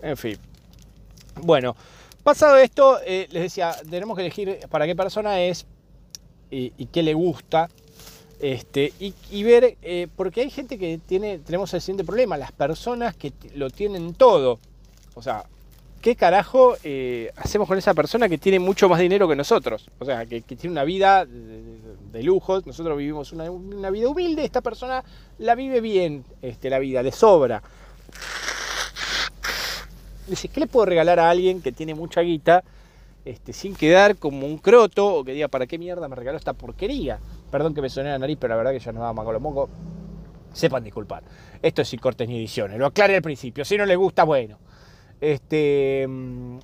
En 0.00 0.16
fin. 0.16 0.36
Bueno, 1.40 1.76
pasado 2.22 2.56
esto, 2.56 2.98
eh, 3.04 3.28
les 3.30 3.42
decía, 3.44 3.74
tenemos 3.88 4.16
que 4.16 4.22
elegir 4.22 4.58
para 4.70 4.86
qué 4.86 4.94
persona 4.94 5.40
es 5.40 5.66
y, 6.50 6.86
qué 6.86 7.02
le 7.02 7.14
gusta. 7.14 7.68
Este, 8.40 8.92
y, 8.98 9.42
ver, 9.44 9.76
eh, 9.82 10.08
porque 10.16 10.40
hay 10.40 10.50
gente 10.50 10.78
que 10.78 10.98
tiene, 10.98 11.38
tenemos 11.38 11.72
el 11.74 11.80
siguiente 11.80 12.04
problema, 12.04 12.36
las 12.36 12.52
personas 12.52 13.16
que 13.16 13.32
lo 13.54 13.70
tienen 13.70 14.14
todo. 14.14 14.58
O 15.14 15.22
sea, 15.22 15.44
¿qué 16.02 16.16
carajo 16.16 16.74
eh, 16.82 17.30
hacemos 17.36 17.68
con 17.68 17.78
esa 17.78 17.94
persona 17.94 18.28
que 18.28 18.36
tiene 18.36 18.58
mucho 18.58 18.88
más 18.88 19.00
dinero 19.00 19.28
que 19.28 19.36
nosotros? 19.36 19.88
O 20.00 20.04
sea, 20.04 20.26
que, 20.26 20.42
tiene 20.42 20.72
una 20.72 20.84
vida 20.84 21.24
de, 21.24 22.22
lujos, 22.22 22.66
nosotros 22.66 22.98
vivimos 22.98 23.32
una, 23.32 23.90
vida 23.90 24.08
humilde, 24.08 24.44
esta 24.44 24.60
persona 24.60 25.02
la 25.38 25.54
vive 25.54 25.80
bien, 25.80 26.24
este, 26.42 26.68
la 26.68 26.78
vida, 26.78 27.02
le 27.02 27.12
sobra. 27.12 27.62
Dice, 30.26 30.48
¿qué 30.48 30.60
le 30.60 30.66
puedo 30.66 30.84
regalar 30.84 31.18
a 31.18 31.30
alguien 31.30 31.62
que 31.62 31.72
tiene 31.72 31.94
mucha 31.94 32.20
guita 32.20 32.62
este, 33.24 33.52
sin 33.52 33.74
quedar 33.74 34.16
como 34.16 34.46
un 34.46 34.58
croto 34.58 35.14
o 35.14 35.24
que 35.24 35.32
diga, 35.32 35.48
¿para 35.48 35.66
qué 35.66 35.78
mierda 35.78 36.08
me 36.08 36.16
regaló 36.16 36.36
esta 36.36 36.52
porquería? 36.52 37.20
Perdón 37.50 37.74
que 37.74 37.80
me 37.80 37.88
soné 37.88 38.10
la 38.10 38.18
nariz, 38.18 38.36
pero 38.40 38.54
la 38.54 38.56
verdad 38.56 38.72
que 38.72 38.80
ya 38.80 38.92
no 38.92 39.00
daba 39.00 39.24
con 39.24 39.32
los 39.32 39.42
mocos. 39.42 39.70
Sepan 40.52 40.84
disculpar. 40.84 41.22
Esto 41.62 41.82
es 41.82 41.88
sin 41.88 42.00
cortes 42.00 42.28
ni 42.28 42.36
ediciones, 42.36 42.78
lo 42.78 42.86
aclaré 42.86 43.16
al 43.16 43.22
principio. 43.22 43.64
Si 43.64 43.78
no 43.78 43.86
le 43.86 43.96
gusta, 43.96 44.24
bueno. 44.24 44.58
Este, 45.22 46.04
mm, 46.08 46.58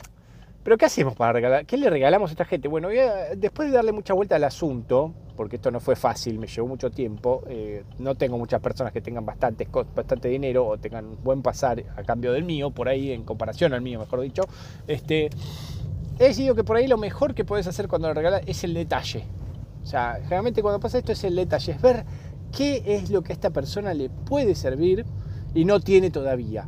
pero 0.64 0.76
¿qué 0.76 0.86
hacemos 0.86 1.14
para 1.14 1.32
regalar? 1.32 1.64
¿Qué 1.64 1.76
le 1.76 1.88
regalamos 1.88 2.28
a 2.28 2.32
esta 2.32 2.44
gente? 2.44 2.66
Bueno, 2.66 2.88
después 3.36 3.70
de 3.70 3.76
darle 3.76 3.92
mucha 3.92 4.14
vuelta 4.14 4.34
al 4.34 4.42
asunto, 4.42 5.14
porque 5.36 5.56
esto 5.56 5.70
no 5.70 5.78
fue 5.78 5.94
fácil, 5.94 6.40
me 6.40 6.48
llevó 6.48 6.66
mucho 6.66 6.90
tiempo, 6.90 7.44
eh, 7.46 7.84
no 8.00 8.16
tengo 8.16 8.36
muchas 8.36 8.60
personas 8.60 8.92
que 8.92 9.00
tengan 9.00 9.24
bastante, 9.24 9.68
bastante 9.94 10.26
dinero 10.26 10.66
o 10.66 10.76
tengan 10.76 11.22
buen 11.22 11.40
pasar 11.40 11.84
a 11.96 12.02
cambio 12.02 12.32
del 12.32 12.42
mío, 12.42 12.72
por 12.72 12.88
ahí 12.88 13.12
en 13.12 13.22
comparación 13.22 13.74
al 13.74 13.80
mío, 13.80 14.00
mejor 14.00 14.22
dicho, 14.22 14.42
este, 14.88 15.30
he 16.18 16.24
decidido 16.24 16.56
que 16.56 16.64
por 16.64 16.76
ahí 16.76 16.88
lo 16.88 16.98
mejor 16.98 17.34
que 17.36 17.44
puedes 17.44 17.68
hacer 17.68 17.86
cuando 17.86 18.08
le 18.08 18.14
regalas 18.14 18.42
es 18.44 18.64
el 18.64 18.74
detalle. 18.74 19.24
O 19.84 19.86
sea, 19.86 20.18
generalmente 20.22 20.62
cuando 20.62 20.80
pasa 20.80 20.98
esto 20.98 21.12
es 21.12 21.22
el 21.22 21.36
detalle, 21.36 21.72
es 21.72 21.80
ver 21.80 22.04
qué 22.50 22.82
es 22.84 23.10
lo 23.10 23.22
que 23.22 23.32
a 23.32 23.34
esta 23.34 23.50
persona 23.50 23.94
le 23.94 24.10
puede 24.10 24.56
servir 24.56 25.06
y 25.54 25.64
no 25.64 25.78
tiene 25.78 26.10
todavía 26.10 26.66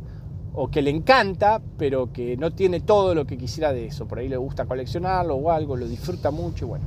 o 0.53 0.69
que 0.69 0.81
le 0.81 0.89
encanta, 0.89 1.61
pero 1.77 2.11
que 2.11 2.35
no 2.37 2.51
tiene 2.51 2.81
todo 2.81 3.15
lo 3.15 3.25
que 3.25 3.37
quisiera 3.37 3.71
de 3.73 3.87
eso. 3.87 4.07
Por 4.07 4.19
ahí 4.19 4.27
le 4.27 4.37
gusta 4.37 4.65
coleccionarlo 4.65 5.35
o 5.35 5.51
algo, 5.51 5.75
lo 5.75 5.87
disfruta 5.87 6.31
mucho 6.31 6.65
y 6.65 6.67
bueno. 6.67 6.85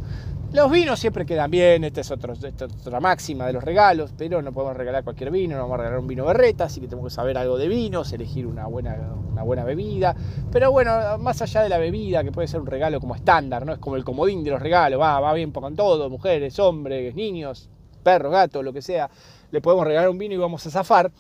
Los 0.53 0.71
vinos 0.71 1.01
siempre 1.01 1.27
quedan 1.27 1.51
bien, 1.51 1.83
esta 1.83 2.03
es, 2.03 2.11
otra 2.13 3.01
máxima 3.01 3.45
de 3.45 3.53
los 3.53 3.65
regalos, 3.65 4.15
pero 4.17 4.41
no 4.41 4.53
podemos 4.53 4.77
regalar 4.77 5.03
cualquier 5.03 5.33
vino, 5.33 5.57
no 5.57 5.63
vamos 5.63 5.75
a 5.75 5.79
regalar 5.79 5.99
un 5.99 6.07
vino 6.07 6.25
berreta, 6.25 6.67
así 6.67 6.81
que 6.81 6.87
tenemos 6.87 7.11
que 7.11 7.17
saber 7.17 7.37
algo 7.37 7.59
de 7.59 7.67
vinos, 7.67 8.13
elegir 8.13 8.47
una 8.47 8.67
buena, 8.67 8.97
una 9.33 9.43
buena 9.43 9.65
bebida. 9.65 10.15
Pero 10.53 10.71
bueno, 10.71 11.19
más 11.19 11.43
allá 11.43 11.63
de 11.63 11.69
la 11.69 11.79
bebida, 11.79 12.23
que 12.23 12.31
puede 12.31 12.47
ser 12.47 12.61
un 12.61 12.69
regalo 12.69 13.01
como 13.01 13.17
estándar, 13.17 13.67
¿no? 13.67 13.73
Es 13.73 13.81
como 13.81 13.97
el 13.97 14.05
comodín 14.05 14.45
de 14.45 14.53
los 14.53 14.63
regalos, 14.63 15.01
va, 15.01 15.19
va 15.19 15.33
bien 15.33 15.51
con 15.51 15.75
todo, 15.75 16.09
mujeres, 16.09 16.57
hombres, 16.61 17.17
niños, 17.17 17.69
perros, 18.05 18.31
gatos, 18.31 18.63
lo 18.63 18.73
que 18.73 18.81
sea, 18.81 19.11
le 19.51 19.61
podemos 19.61 19.85
regalar 19.85 20.09
un 20.09 20.19
vino 20.19 20.35
y 20.35 20.39
vamos 20.39 20.65
a 20.69 20.71
zafar. 20.71 21.11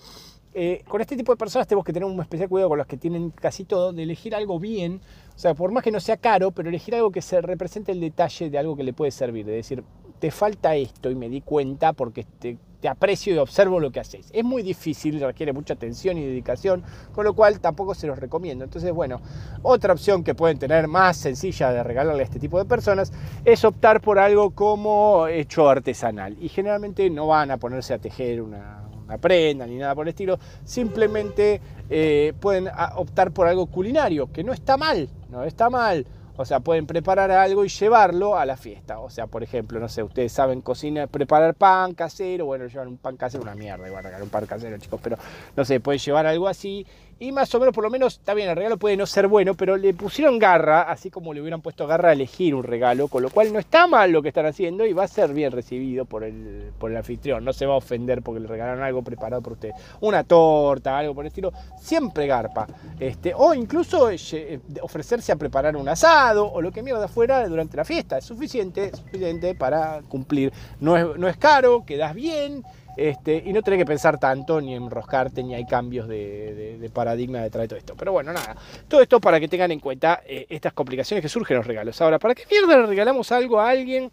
Eh, 0.56 0.84
con 0.86 1.00
este 1.00 1.16
tipo 1.16 1.32
de 1.32 1.36
personas 1.36 1.66
tenemos 1.66 1.84
que 1.84 1.92
tener 1.92 2.08
un 2.08 2.20
especial 2.20 2.48
cuidado 2.48 2.68
con 2.68 2.78
los 2.78 2.86
que 2.86 2.96
tienen 2.96 3.30
casi 3.30 3.64
todo, 3.64 3.92
de 3.92 4.04
elegir 4.04 4.36
algo 4.36 4.60
bien, 4.60 5.00
o 5.34 5.38
sea, 5.38 5.52
por 5.52 5.72
más 5.72 5.82
que 5.82 5.90
no 5.90 5.98
sea 5.98 6.16
caro, 6.16 6.52
pero 6.52 6.68
elegir 6.68 6.94
algo 6.94 7.10
que 7.10 7.22
se 7.22 7.40
represente 7.40 7.90
el 7.90 8.00
detalle 8.00 8.50
de 8.50 8.58
algo 8.58 8.76
que 8.76 8.84
le 8.84 8.92
puede 8.92 9.10
servir, 9.10 9.44
de 9.44 9.52
decir, 9.52 9.82
te 10.20 10.30
falta 10.30 10.76
esto 10.76 11.10
y 11.10 11.16
me 11.16 11.28
di 11.28 11.40
cuenta 11.40 11.92
porque 11.92 12.24
te, 12.38 12.56
te 12.80 12.88
aprecio 12.88 13.34
y 13.34 13.38
observo 13.38 13.80
lo 13.80 13.90
que 13.90 13.98
haces. 13.98 14.30
Es 14.32 14.44
muy 14.44 14.62
difícil, 14.62 15.20
requiere 15.20 15.52
mucha 15.52 15.74
atención 15.74 16.18
y 16.18 16.24
dedicación, 16.24 16.84
con 17.12 17.24
lo 17.24 17.34
cual 17.34 17.58
tampoco 17.58 17.94
se 17.94 18.06
los 18.06 18.16
recomiendo. 18.16 18.62
Entonces, 18.62 18.92
bueno, 18.92 19.20
otra 19.62 19.92
opción 19.92 20.22
que 20.22 20.36
pueden 20.36 20.58
tener 20.58 20.86
más 20.86 21.16
sencilla 21.16 21.72
de 21.72 21.82
regalarle 21.82 22.22
a 22.22 22.24
este 22.24 22.38
tipo 22.38 22.58
de 22.58 22.64
personas 22.64 23.12
es 23.44 23.64
optar 23.64 24.00
por 24.00 24.20
algo 24.20 24.50
como 24.50 25.26
hecho 25.26 25.68
artesanal. 25.68 26.36
Y 26.40 26.48
generalmente 26.48 27.10
no 27.10 27.26
van 27.26 27.50
a 27.50 27.56
ponerse 27.56 27.94
a 27.94 27.98
tejer 27.98 28.40
una, 28.40 28.84
aprendan 29.08 29.70
ni 29.70 29.76
nada 29.76 29.94
por 29.94 30.06
el 30.06 30.10
estilo, 30.10 30.38
simplemente 30.64 31.60
eh, 31.90 32.32
pueden 32.40 32.68
ah, 32.68 32.94
optar 32.96 33.32
por 33.32 33.46
algo 33.46 33.66
culinario, 33.66 34.30
que 34.32 34.44
no 34.44 34.52
está 34.52 34.76
mal, 34.76 35.08
no 35.30 35.44
está 35.44 35.70
mal. 35.70 36.06
O 36.36 36.44
sea, 36.44 36.58
pueden 36.58 36.86
preparar 36.86 37.30
algo 37.30 37.64
y 37.64 37.68
llevarlo 37.68 38.36
a 38.36 38.44
la 38.44 38.56
fiesta. 38.56 38.98
O 38.98 39.08
sea, 39.08 39.28
por 39.28 39.44
ejemplo, 39.44 39.78
no 39.78 39.88
sé, 39.88 40.02
ustedes 40.02 40.32
saben 40.32 40.62
cocinar, 40.62 41.06
preparar 41.08 41.54
pan 41.54 41.94
casero. 41.94 42.46
Bueno, 42.46 42.66
llevan 42.66 42.88
un 42.88 42.96
pan 42.96 43.16
casero, 43.16 43.44
una 43.44 43.54
mierda, 43.54 43.86
igual 43.86 44.04
un 44.20 44.28
pan 44.30 44.44
casero, 44.44 44.76
chicos. 44.78 44.98
Pero 45.00 45.16
no 45.56 45.64
sé, 45.64 45.78
pueden 45.78 46.00
llevar 46.00 46.26
algo 46.26 46.48
así 46.48 46.84
y 47.24 47.32
más 47.32 47.54
o 47.54 47.58
menos, 47.58 47.74
por 47.74 47.84
lo 47.84 47.90
menos, 47.90 48.14
está 48.14 48.34
bien, 48.34 48.50
el 48.50 48.56
regalo 48.56 48.76
puede 48.76 48.98
no 48.98 49.06
ser 49.06 49.28
bueno, 49.28 49.54
pero 49.54 49.78
le 49.78 49.94
pusieron 49.94 50.38
garra, 50.38 50.82
así 50.82 51.10
como 51.10 51.32
le 51.32 51.40
hubieran 51.40 51.62
puesto 51.62 51.86
garra 51.86 52.10
a 52.10 52.12
elegir 52.12 52.54
un 52.54 52.62
regalo, 52.62 53.08
con 53.08 53.22
lo 53.22 53.30
cual 53.30 53.50
no 53.50 53.58
está 53.58 53.86
mal 53.86 54.12
lo 54.12 54.20
que 54.20 54.28
están 54.28 54.44
haciendo 54.44 54.84
y 54.84 54.92
va 54.92 55.04
a 55.04 55.08
ser 55.08 55.32
bien 55.32 55.50
recibido 55.50 56.04
por 56.04 56.22
el, 56.22 56.70
por 56.78 56.90
el 56.90 56.96
anfitrión. 56.98 57.42
No 57.42 57.54
se 57.54 57.64
va 57.64 57.74
a 57.74 57.76
ofender 57.78 58.20
porque 58.20 58.40
le 58.40 58.46
regalaron 58.46 58.82
algo 58.82 59.02
preparado 59.02 59.40
por 59.40 59.54
usted. 59.54 59.70
Una 60.02 60.22
torta, 60.24 60.98
algo 60.98 61.14
por 61.14 61.24
el 61.24 61.28
estilo, 61.28 61.50
siempre 61.80 62.26
garpa. 62.26 62.66
Este, 63.00 63.32
o 63.34 63.54
incluso 63.54 64.10
eh, 64.10 64.60
ofrecerse 64.82 65.32
a 65.32 65.36
preparar 65.36 65.76
un 65.76 65.88
asado 65.88 66.52
o 66.52 66.60
lo 66.60 66.72
que 66.72 66.82
mierda 66.82 67.08
fuera 67.08 67.48
durante 67.48 67.78
la 67.78 67.86
fiesta. 67.86 68.18
Es 68.18 68.24
suficiente, 68.26 68.94
suficiente 68.94 69.54
para 69.54 70.02
cumplir. 70.08 70.52
No 70.78 70.98
es, 70.98 71.18
no 71.18 71.26
es 71.26 71.38
caro, 71.38 71.84
quedas 71.86 72.14
bien 72.14 72.62
este, 72.96 73.42
y 73.44 73.52
no 73.52 73.62
tenés 73.62 73.78
que 73.78 73.86
pensar 73.86 74.18
tanto, 74.18 74.60
ni 74.60 74.74
enroscarte, 74.74 75.42
ni 75.42 75.54
hay 75.54 75.66
cambios 75.66 76.08
de, 76.08 76.90
paradigma 76.92 77.40
detrás 77.40 77.62
de 77.62 77.68
todo 77.68 77.78
esto. 77.78 77.94
Pero 77.96 78.12
bueno, 78.12 78.32
nada. 78.32 78.56
Todo 78.88 79.00
esto 79.00 79.20
para 79.20 79.40
que 79.40 79.48
tengan 79.48 79.70
en 79.72 79.80
cuenta 79.80 80.22
eh, 80.26 80.46
estas 80.48 80.72
complicaciones 80.72 81.22
que 81.22 81.28
surgen 81.28 81.56
en 81.56 81.58
los 81.58 81.66
regalos. 81.66 82.00
Ahora, 82.00 82.18
¿para 82.18 82.34
qué 82.34 82.44
mierda 82.50 82.78
le 82.78 82.86
regalamos 82.86 83.32
algo 83.32 83.58
a 83.58 83.70
alguien 83.70 84.10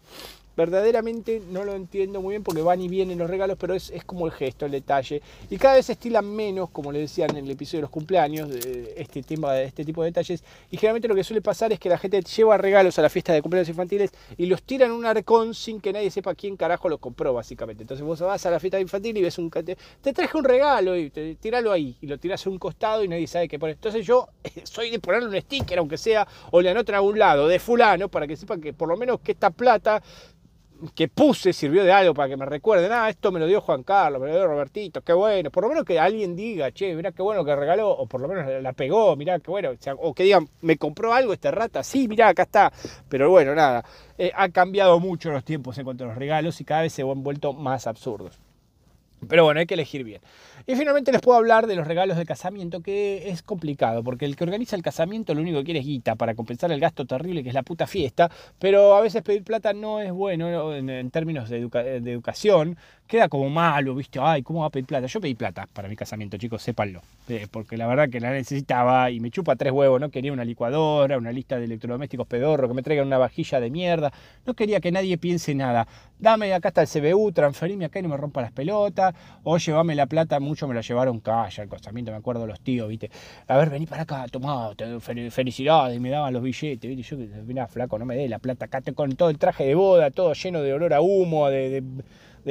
verdaderamente 0.56 1.42
no 1.50 1.64
lo 1.64 1.74
entiendo 1.74 2.20
muy 2.20 2.32
bien 2.32 2.42
porque 2.42 2.62
van 2.62 2.80
y 2.80 2.88
vienen 2.88 3.18
los 3.18 3.28
regalos, 3.28 3.56
pero 3.58 3.74
es, 3.74 3.92
como 4.04 4.26
el 4.26 4.32
gesto, 4.32 4.66
el 4.66 4.72
detalle. 4.72 5.22
Y 5.50 5.56
cada 5.56 5.74
vez 5.74 5.86
se 5.86 5.92
estilan 5.92 6.26
menos, 6.26 6.70
como 6.70 6.92
le 6.92 7.00
decían 7.00 7.30
en 7.36 7.44
el 7.44 7.50
episodio 7.50 7.78
de 7.78 7.82
los 7.82 7.90
cumpleaños, 7.90 8.50
este, 8.50 9.22
tema, 9.22 9.52
de 9.52 9.64
este 9.64 9.84
tipo 9.84 10.02
de 10.02 10.10
detalles. 10.10 10.42
Y 10.70 10.76
generalmente 10.76 11.08
lo 11.08 11.14
que 11.14 11.24
suele 11.24 11.40
pasar 11.40 11.72
es 11.72 11.78
que 11.78 11.88
la 11.88 11.98
gente 11.98 12.20
lleva 12.22 12.56
regalos 12.56 12.98
a 12.98 13.02
la 13.02 13.08
fiesta 13.08 13.32
de 13.32 13.42
cumpleaños 13.42 13.68
infantiles 13.68 14.10
y 14.36 14.46
los 14.46 14.62
tira 14.62 14.86
en 14.86 14.92
un 14.92 15.06
arcón 15.06 15.54
sin 15.54 15.80
que 15.80 15.92
nadie 15.92 16.10
sepa 16.10 16.34
quién 16.34 16.56
carajo 16.56 16.88
los 16.88 16.98
compró, 16.98 17.32
básicamente. 17.32 17.82
Entonces 17.82 18.04
vos 18.04 18.20
vas 18.20 18.44
a 18.46 18.50
la 18.50 18.60
fiesta 18.60 18.80
infantil 18.80 19.16
y 19.16 19.22
ves 19.22 19.38
un... 19.38 19.50
Te, 19.50 19.76
te 20.00 20.12
traje 20.12 20.36
un 20.36 20.44
regalo 20.44 20.96
y 20.96 21.10
te, 21.10 21.34
tiralo 21.36 21.72
ahí 21.72 21.96
y 22.00 22.06
lo 22.06 22.18
tiras 22.18 22.46
a 22.46 22.50
un 22.50 22.58
costado 22.58 23.04
y 23.04 23.08
nadie 23.08 23.26
sabe 23.26 23.48
qué 23.48 23.58
poner. 23.58 23.76
Entonces 23.76 24.06
yo 24.06 24.28
soy 24.64 24.90
de 24.90 24.98
ponerle 24.98 25.28
un 25.28 25.40
sticker, 25.40 25.78
aunque 25.78 25.98
sea, 25.98 26.26
o 26.50 26.60
le 26.60 26.70
anotan 26.70 26.96
a 26.96 27.00
un 27.00 27.18
lado, 27.18 27.48
de 27.48 27.58
fulano, 27.58 28.08
para 28.08 28.26
que 28.26 28.36
sepan 28.36 28.60
que 28.60 28.72
por 28.72 28.88
lo 28.88 28.96
menos 28.96 29.20
que 29.20 29.32
esta 29.32 29.50
plata 29.50 30.02
que 30.94 31.08
puse 31.08 31.52
sirvió 31.52 31.84
de 31.84 31.92
algo 31.92 32.14
para 32.14 32.28
que 32.28 32.36
me 32.36 32.46
recuerden, 32.46 32.90
ah, 32.92 33.08
esto 33.08 33.30
me 33.30 33.38
lo 33.38 33.46
dio 33.46 33.60
Juan 33.60 33.82
Carlos, 33.82 34.20
me 34.20 34.28
lo 34.28 34.34
dio 34.34 34.46
Robertito, 34.46 35.02
qué 35.02 35.12
bueno, 35.12 35.50
por 35.50 35.62
lo 35.62 35.68
menos 35.68 35.84
que 35.84 35.98
alguien 35.98 36.34
diga, 36.34 36.72
che, 36.72 36.94
mirá 36.94 37.12
qué 37.12 37.22
bueno 37.22 37.44
que 37.44 37.54
regaló, 37.54 37.90
o 37.90 38.06
por 38.06 38.20
lo 38.20 38.28
menos 38.28 38.62
la 38.62 38.72
pegó, 38.72 39.14
mirá 39.16 39.38
qué 39.38 39.50
bueno, 39.50 39.70
o, 39.98 40.14
que 40.14 40.24
digan, 40.24 40.48
me 40.60 40.76
compró 40.76 41.12
algo 41.14 41.32
este 41.32 41.50
rata, 41.50 41.82
sí, 41.82 42.08
mirá, 42.08 42.28
acá 42.28 42.42
está, 42.42 42.72
pero 43.08 43.30
bueno, 43.30 43.54
nada, 43.54 43.84
eh, 44.18 44.32
ha 44.34 44.48
cambiado 44.48 44.98
mucho 45.00 45.30
los 45.30 45.44
tiempos 45.44 45.78
en 45.78 45.84
cuanto 45.84 46.04
a 46.04 46.08
los 46.08 46.16
regalos 46.16 46.60
y 46.60 46.64
cada 46.64 46.82
vez 46.82 46.92
se 46.92 47.02
han 47.02 47.22
vuelto 47.22 47.52
más 47.52 47.86
absurdos. 47.86 48.38
Pero 49.28 49.44
bueno, 49.44 49.60
hay 49.60 49.66
que 49.66 49.74
elegir 49.74 50.04
bien. 50.04 50.20
Y 50.66 50.74
finalmente 50.74 51.12
les 51.12 51.20
puedo 51.20 51.38
hablar 51.38 51.66
de 51.66 51.76
los 51.76 51.86
regalos 51.86 52.16
de 52.16 52.24
casamiento, 52.24 52.80
que 52.80 53.30
es 53.30 53.42
complicado, 53.42 54.02
porque 54.02 54.24
el 54.24 54.36
que 54.36 54.44
organiza 54.44 54.76
el 54.76 54.82
casamiento 54.82 55.34
lo 55.34 55.40
único 55.40 55.58
que 55.58 55.64
quiere 55.64 55.80
es 55.80 55.86
guita 55.86 56.14
para 56.14 56.34
compensar 56.34 56.70
el 56.72 56.80
gasto 56.80 57.04
terrible 57.04 57.42
que 57.42 57.48
es 57.48 57.54
la 57.54 57.62
puta 57.62 57.86
fiesta, 57.86 58.30
pero 58.58 58.96
a 58.96 59.00
veces 59.00 59.22
pedir 59.22 59.44
plata 59.44 59.72
no 59.72 60.00
es 60.00 60.12
bueno 60.12 60.74
en, 60.74 61.10
términos 61.10 61.48
de, 61.48 61.58
educación, 61.58 62.76
queda 63.12 63.28
como 63.28 63.50
malo, 63.50 63.94
¿viste? 63.94 64.18
Ay, 64.22 64.42
¿cómo 64.42 64.60
va 64.60 64.68
a 64.68 64.70
pedir 64.70 64.86
plata? 64.86 65.06
Yo 65.06 65.20
pedí 65.20 65.34
plata 65.34 65.68
para 65.70 65.86
mi 65.86 65.94
casamiento, 65.94 66.38
chicos, 66.38 66.62
sépanlo. 66.62 67.02
Eh, 67.28 67.46
porque 67.50 67.76
la 67.76 67.86
verdad 67.86 68.08
que 68.08 68.20
la 68.20 68.30
necesitaba 68.30 69.10
y 69.10 69.20
me 69.20 69.30
chupa 69.30 69.54
tres 69.54 69.70
huevos, 69.70 70.00
no 70.00 70.08
quería 70.08 70.32
una 70.32 70.46
licuadora, 70.46 71.18
una 71.18 71.30
lista 71.30 71.58
de 71.58 71.66
electrodomésticos 71.66 72.26
pedorro, 72.26 72.68
que 72.68 72.72
me 72.72 72.82
traigan 72.82 73.06
una 73.06 73.18
vajilla 73.18 73.60
de 73.60 73.68
mierda, 73.68 74.10
no 74.46 74.54
quería 74.54 74.80
que 74.80 74.90
nadie 74.90 75.18
piense 75.18 75.54
nada. 75.54 75.86
Dame, 76.18 76.54
acá 76.54 76.68
está 76.68 76.80
el 76.80 76.88
CBU, 76.88 77.32
transferime 77.32 77.84
acá 77.84 77.98
y 77.98 78.02
no 78.02 78.08
me 78.08 78.16
rompa 78.16 78.40
las 78.40 78.50
pelotas, 78.50 79.14
o 79.42 79.58
llévame 79.58 79.94
la 79.94 80.06
plata, 80.06 80.40
mucho 80.40 80.66
me 80.66 80.74
la 80.74 80.80
llevaron 80.80 81.20
calla 81.20 81.64
al 81.64 81.68
casamiento, 81.68 82.12
me 82.12 82.16
acuerdo 82.16 82.46
los 82.46 82.60
tíos, 82.60 82.88
¿viste? 82.88 83.10
A 83.46 83.58
ver, 83.58 83.68
vení 83.68 83.84
para 83.84 84.04
acá, 84.04 84.24
tomá, 84.30 84.70
felicidades, 85.30 86.00
me 86.00 86.08
daban 86.08 86.32
los 86.32 86.42
billetes, 86.42 86.96
¿viste? 86.96 87.02
Yo, 87.02 87.42
mira, 87.44 87.68
flaco, 87.68 87.98
no 87.98 88.06
me 88.06 88.16
dé 88.16 88.26
la 88.26 88.38
plata, 88.38 88.64
acá 88.64 88.80
con 88.94 89.16
todo 89.16 89.28
el 89.28 89.36
traje 89.36 89.66
de 89.66 89.74
boda, 89.74 90.10
todo 90.10 90.32
lleno 90.32 90.62
de 90.62 90.72
olor 90.72 90.94
a 90.94 91.02
humo, 91.02 91.50
de 91.50 91.82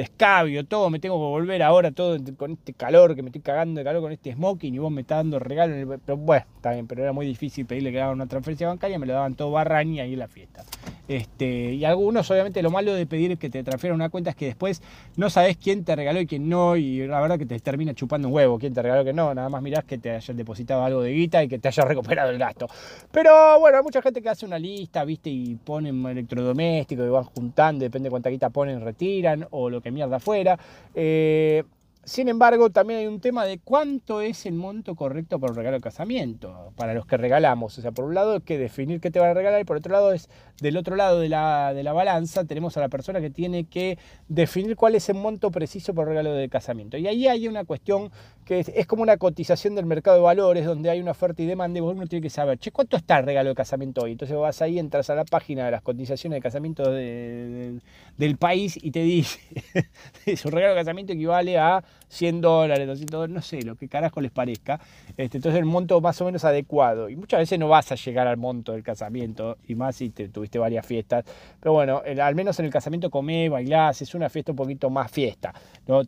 escabio, 0.00 0.64
todo, 0.64 0.88
me 0.90 0.98
tengo 0.98 1.16
que 1.16 1.30
volver 1.30 1.62
ahora 1.62 1.90
todo 1.90 2.18
con 2.36 2.52
este 2.52 2.72
calor, 2.72 3.14
que 3.14 3.22
me 3.22 3.28
estoy 3.28 3.42
cagando 3.42 3.78
de 3.78 3.84
calor 3.84 4.02
con 4.02 4.12
este 4.12 4.32
smoking 4.32 4.74
y 4.74 4.78
vos 4.78 4.90
me 4.90 5.02
estás 5.02 5.18
dando 5.18 5.38
regalo. 5.38 5.98
Pero 6.04 6.16
bueno, 6.16 6.46
está 6.56 6.72
bien, 6.72 6.86
pero 6.86 7.02
era 7.02 7.12
muy 7.12 7.26
difícil 7.26 7.66
pedirle 7.66 7.92
que 7.92 8.00
hagan 8.00 8.14
una 8.14 8.26
transferencia 8.26 8.68
bancaria, 8.68 8.98
me 8.98 9.06
lo 9.06 9.12
daban 9.12 9.34
todo 9.34 9.50
barraña 9.50 10.04
ahí 10.04 10.14
en 10.14 10.18
la 10.18 10.28
fiesta. 10.28 10.64
Este, 11.08 11.74
y 11.74 11.84
algunos, 11.84 12.30
obviamente, 12.30 12.62
lo 12.62 12.70
malo 12.70 12.94
de 12.94 13.06
pedir 13.06 13.36
que 13.36 13.50
te 13.50 13.62
transfieran 13.62 13.96
una 13.96 14.08
cuenta 14.08 14.30
es 14.30 14.36
que 14.36 14.46
después 14.46 14.82
no 15.16 15.28
sabes 15.30 15.56
quién 15.56 15.84
te 15.84 15.94
regaló 15.94 16.20
y 16.20 16.26
quién 16.26 16.48
no, 16.48 16.76
y 16.76 17.06
la 17.06 17.20
verdad 17.20 17.38
que 17.38 17.44
te 17.44 17.58
termina 17.60 17.92
chupando 17.92 18.28
un 18.28 18.34
huevo 18.34 18.58
quién 18.58 18.72
te 18.72 18.80
regaló 18.80 19.04
que 19.04 19.12
no, 19.12 19.34
nada 19.34 19.48
más 19.48 19.62
mirás 19.62 19.84
que 19.84 19.98
te 19.98 20.12
hayan 20.12 20.36
depositado 20.36 20.82
algo 20.84 21.02
de 21.02 21.12
guita 21.12 21.42
y 21.42 21.48
que 21.48 21.58
te 21.58 21.68
haya 21.68 21.84
recuperado 21.86 22.30
el 22.30 22.38
gasto. 22.38 22.66
Pero 23.10 23.60
bueno, 23.60 23.78
hay 23.78 23.84
mucha 23.84 24.00
gente 24.00 24.22
que 24.22 24.28
hace 24.28 24.46
una 24.46 24.58
lista, 24.58 25.04
viste, 25.04 25.28
y 25.28 25.56
ponen 25.56 26.06
electrodomésticos 26.06 27.06
y 27.06 27.10
van 27.10 27.24
juntando, 27.24 27.82
depende 27.82 28.06
de 28.06 28.10
cuánta 28.10 28.30
guita 28.30 28.50
ponen, 28.50 28.80
retiran, 28.80 29.46
o 29.50 29.68
lo 29.68 29.81
que 29.82 29.90
mierda 29.90 30.18
fuera. 30.20 30.58
Eh, 30.94 31.64
sin 32.04 32.28
embargo, 32.28 32.70
también 32.70 32.98
hay 32.98 33.06
un 33.06 33.20
tema 33.20 33.44
de 33.44 33.60
cuánto 33.60 34.20
es 34.22 34.44
el 34.46 34.54
monto 34.54 34.96
correcto 34.96 35.38
para 35.38 35.52
un 35.52 35.56
regalo 35.56 35.76
de 35.76 35.80
casamiento, 35.80 36.72
para 36.74 36.94
los 36.94 37.06
que 37.06 37.16
regalamos. 37.16 37.78
O 37.78 37.80
sea, 37.80 37.92
por 37.92 38.06
un 38.06 38.14
lado 38.14 38.32
hay 38.32 38.40
que 38.40 38.58
definir 38.58 39.00
qué 39.00 39.12
te 39.12 39.20
van 39.20 39.30
a 39.30 39.34
regalar 39.34 39.60
y 39.60 39.64
por 39.64 39.76
otro 39.76 39.92
lado 39.92 40.12
es, 40.12 40.28
del 40.60 40.76
otro 40.76 40.96
lado 40.96 41.20
de 41.20 41.28
la, 41.28 41.72
de 41.74 41.84
la 41.84 41.92
balanza, 41.92 42.44
tenemos 42.44 42.76
a 42.76 42.80
la 42.80 42.88
persona 42.88 43.20
que 43.20 43.30
tiene 43.30 43.64
que 43.64 43.98
definir 44.26 44.74
cuál 44.74 44.96
es 44.96 45.08
el 45.10 45.14
monto 45.14 45.52
preciso 45.52 45.94
para 45.94 46.08
un 46.08 46.08
regalo 46.08 46.32
de 46.34 46.48
casamiento. 46.48 46.96
Y 46.96 47.06
ahí 47.06 47.28
hay 47.28 47.46
una 47.46 47.64
cuestión 47.64 48.10
que 48.44 48.60
es, 48.60 48.86
como 48.86 49.02
una 49.02 49.16
cotización 49.16 49.74
del 49.74 49.86
mercado 49.86 50.16
de 50.16 50.22
valores, 50.22 50.64
donde 50.64 50.90
hay 50.90 51.00
una 51.00 51.12
oferta 51.12 51.42
y 51.42 51.46
demanda 51.46 51.78
y 51.78 51.82
uno 51.82 52.06
tiene 52.06 52.22
que 52.22 52.30
saber, 52.30 52.58
che, 52.58 52.72
¿cuánto 52.72 52.96
está 52.96 53.18
el 53.18 53.26
regalo 53.26 53.50
de 53.50 53.54
casamiento 53.54 54.02
hoy? 54.02 54.12
Entonces 54.12 54.36
vas 54.36 54.60
ahí, 54.62 54.78
entras 54.78 55.10
a 55.10 55.14
la 55.14 55.24
página 55.24 55.64
de 55.64 55.70
las 55.70 55.82
cotizaciones 55.82 56.36
de 56.38 56.42
casamiento 56.42 56.90
del 56.90 58.36
país 58.38 58.78
y 58.82 58.90
te 58.90 59.00
dice, 59.00 59.40
es 60.26 60.44
un 60.44 60.52
regalo 60.52 60.74
de 60.74 60.80
casamiento 60.80 61.12
equivale 61.12 61.58
a 61.58 61.84
100 62.12 62.40
dólares, 62.40 62.86
200 62.86 63.10
dólares, 63.10 63.34
no 63.34 63.42
sé, 63.42 63.62
lo 63.62 63.76
que 63.76 63.88
carajo 63.88 64.20
les 64.20 64.30
parezca. 64.30 64.78
Este, 65.16 65.38
entonces 65.38 65.58
el 65.58 65.64
monto 65.64 66.00
más 66.00 66.20
o 66.20 66.26
menos 66.26 66.44
adecuado. 66.44 67.08
Y 67.08 67.16
muchas 67.16 67.40
veces 67.40 67.58
no 67.58 67.68
vas 67.68 67.90
a 67.90 67.94
llegar 67.94 68.26
al 68.26 68.36
monto 68.36 68.72
del 68.72 68.82
casamiento, 68.82 69.56
y 69.66 69.74
más 69.74 69.96
si 69.96 70.10
te, 70.10 70.28
tuviste 70.28 70.58
varias 70.58 70.84
fiestas. 70.84 71.24
Pero 71.58 71.72
bueno, 71.72 72.02
al 72.22 72.34
menos 72.34 72.58
en 72.58 72.66
el 72.66 72.72
casamiento 72.72 73.10
comés, 73.10 73.50
bailás, 73.50 74.02
es 74.02 74.14
una 74.14 74.28
fiesta 74.28 74.52
un 74.52 74.56
poquito 74.56 74.90
más 74.90 75.10
fiesta. 75.10 75.54
¿no? 75.86 76.02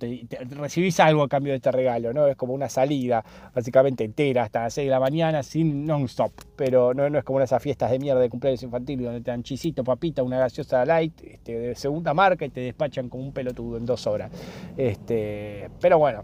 Recibís 0.50 1.00
algo 1.00 1.22
a 1.22 1.28
cambio 1.28 1.52
de 1.52 1.56
este 1.56 1.72
regalo, 1.72 2.12
¿no? 2.12 2.26
Es 2.26 2.36
como 2.36 2.52
una 2.52 2.68
salida 2.68 3.24
básicamente 3.54 4.04
entera 4.04 4.42
hasta 4.42 4.64
las 4.64 4.74
6 4.74 4.86
de 4.86 4.90
la 4.90 5.00
mañana 5.00 5.42
sin 5.42 5.86
non-stop. 5.86 6.32
Pero 6.56 6.92
no, 6.92 7.08
no 7.08 7.18
es 7.18 7.24
como 7.24 7.40
esas 7.40 7.62
fiestas 7.62 7.90
de 7.90 7.98
mierda 7.98 8.20
de 8.20 8.28
cumpleaños 8.28 8.62
infantil 8.62 9.02
donde 9.02 9.20
te 9.20 9.30
dan 9.30 9.42
chisito, 9.42 9.82
papita, 9.82 10.22
una 10.22 10.38
gaseosa 10.38 10.84
light 10.84 11.20
este, 11.22 11.58
de 11.58 11.74
segunda 11.74 12.14
marca 12.14 12.44
y 12.44 12.50
te 12.50 12.60
despachan 12.60 13.08
como 13.08 13.24
un 13.24 13.32
pelotudo 13.32 13.76
en 13.76 13.86
dos 13.86 14.06
horas. 14.06 14.30
Este, 14.76 15.70
pero 15.80 15.93
bueno, 15.98 16.22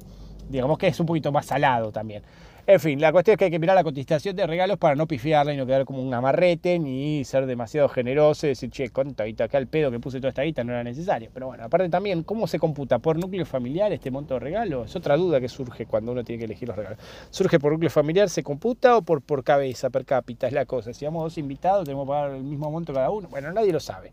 digamos 0.48 0.78
que 0.78 0.88
es 0.88 1.00
un 1.00 1.06
poquito 1.06 1.32
más 1.32 1.46
salado 1.46 1.92
también. 1.92 2.22
En 2.66 2.78
fin, 2.78 3.00
la 3.00 3.10
cuestión 3.10 3.32
es 3.32 3.38
que 3.38 3.46
hay 3.46 3.50
que 3.50 3.58
mirar 3.58 3.74
la 3.74 3.82
cotización 3.82 4.36
de 4.36 4.46
regalos 4.46 4.78
para 4.78 4.94
no 4.94 5.08
pifiarla 5.08 5.52
y 5.52 5.56
no 5.56 5.66
quedar 5.66 5.84
como 5.84 6.02
un 6.02 6.14
amarrete, 6.14 6.78
ni 6.78 7.24
ser 7.24 7.46
demasiado 7.46 7.88
generoso 7.88 8.46
y 8.46 8.50
decir, 8.50 8.70
che, 8.70 8.90
cuánta 8.90 9.24
guita 9.24 9.44
acá 9.44 9.58
el 9.58 9.66
pedo 9.66 9.90
que 9.90 9.98
puse 9.98 10.18
toda 10.18 10.28
esta 10.28 10.42
guita 10.42 10.62
no 10.62 10.72
era 10.72 10.84
necesario. 10.84 11.30
Pero 11.34 11.46
bueno, 11.48 11.64
aparte 11.64 11.88
también, 11.88 12.22
¿cómo 12.22 12.46
se 12.46 12.60
computa? 12.60 13.00
¿Por 13.00 13.18
núcleo 13.18 13.44
familiar 13.44 13.92
este 13.92 14.12
monto 14.12 14.34
de 14.34 14.40
regalos? 14.40 14.90
Es 14.90 14.94
otra 14.94 15.16
duda 15.16 15.40
que 15.40 15.48
surge 15.48 15.86
cuando 15.86 16.12
uno 16.12 16.22
tiene 16.22 16.38
que 16.38 16.44
elegir 16.44 16.68
los 16.68 16.76
regalos. 16.76 17.00
¿Surge 17.30 17.58
por 17.58 17.72
núcleo 17.72 17.90
familiar, 17.90 18.28
se 18.28 18.44
computa 18.44 18.98
o 18.98 19.02
por, 19.02 19.20
por 19.22 19.42
cabeza, 19.42 19.90
per 19.90 20.04
cápita? 20.04 20.46
Es 20.46 20.52
la 20.52 20.66
cosa. 20.66 20.92
Si 20.92 21.04
vamos 21.04 21.24
dos 21.24 21.38
invitados, 21.38 21.84
tenemos 21.86 22.06
que 22.06 22.10
pagar 22.10 22.30
el 22.32 22.44
mismo 22.44 22.70
monto 22.70 22.92
cada 22.92 23.10
uno. 23.10 23.26
Bueno, 23.28 23.50
nadie 23.52 23.72
lo 23.72 23.80
sabe. 23.80 24.12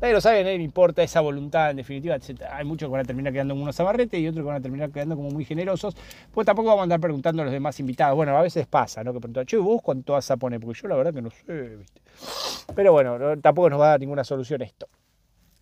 Nadie 0.00 0.12
lo 0.12 0.20
sabe, 0.20 0.44
nadie 0.44 0.58
le 0.58 0.64
importa 0.64 1.02
esa 1.02 1.22
voluntad 1.22 1.70
en 1.70 1.78
definitiva, 1.78 2.18
Hay 2.52 2.64
muchos 2.66 2.86
que 2.86 2.92
van 2.92 3.00
a 3.00 3.04
terminar 3.04 3.32
quedando 3.32 3.54
en 3.54 3.62
unos 3.62 3.80
amarretes 3.80 4.20
y 4.20 4.28
otros 4.28 4.42
que 4.42 4.46
van 4.46 4.56
a 4.56 4.60
terminar 4.60 4.90
quedando 4.90 5.16
como 5.16 5.30
muy 5.30 5.44
generosos. 5.46 5.96
Pues 6.32 6.44
tampoco 6.44 6.68
vamos 6.68 6.80
a 6.80 6.82
andar 6.84 7.00
preguntando 7.00 7.40
a 7.40 7.44
los 7.46 7.52
demás 7.52 7.80
invitados. 7.80 8.14
Bueno, 8.14 8.36
a 8.36 8.42
veces 8.42 8.66
pasa, 8.66 9.02
¿no? 9.02 9.14
Que 9.14 9.20
preguntan, 9.20 9.46
che, 9.46 9.56
vos 9.56 9.80
cuánto 9.82 10.12
vas 10.12 10.30
a 10.30 10.36
poner, 10.36 10.60
porque 10.60 10.80
yo 10.82 10.88
la 10.88 10.96
verdad 10.96 11.14
que 11.14 11.22
no 11.22 11.30
sé, 11.30 11.76
¿viste? 11.76 12.02
Pero 12.74 12.92
bueno, 12.92 13.18
tampoco 13.40 13.70
nos 13.70 13.80
va 13.80 13.86
a 13.86 13.90
dar 13.90 14.00
ninguna 14.00 14.22
solución 14.22 14.60
esto. 14.60 14.86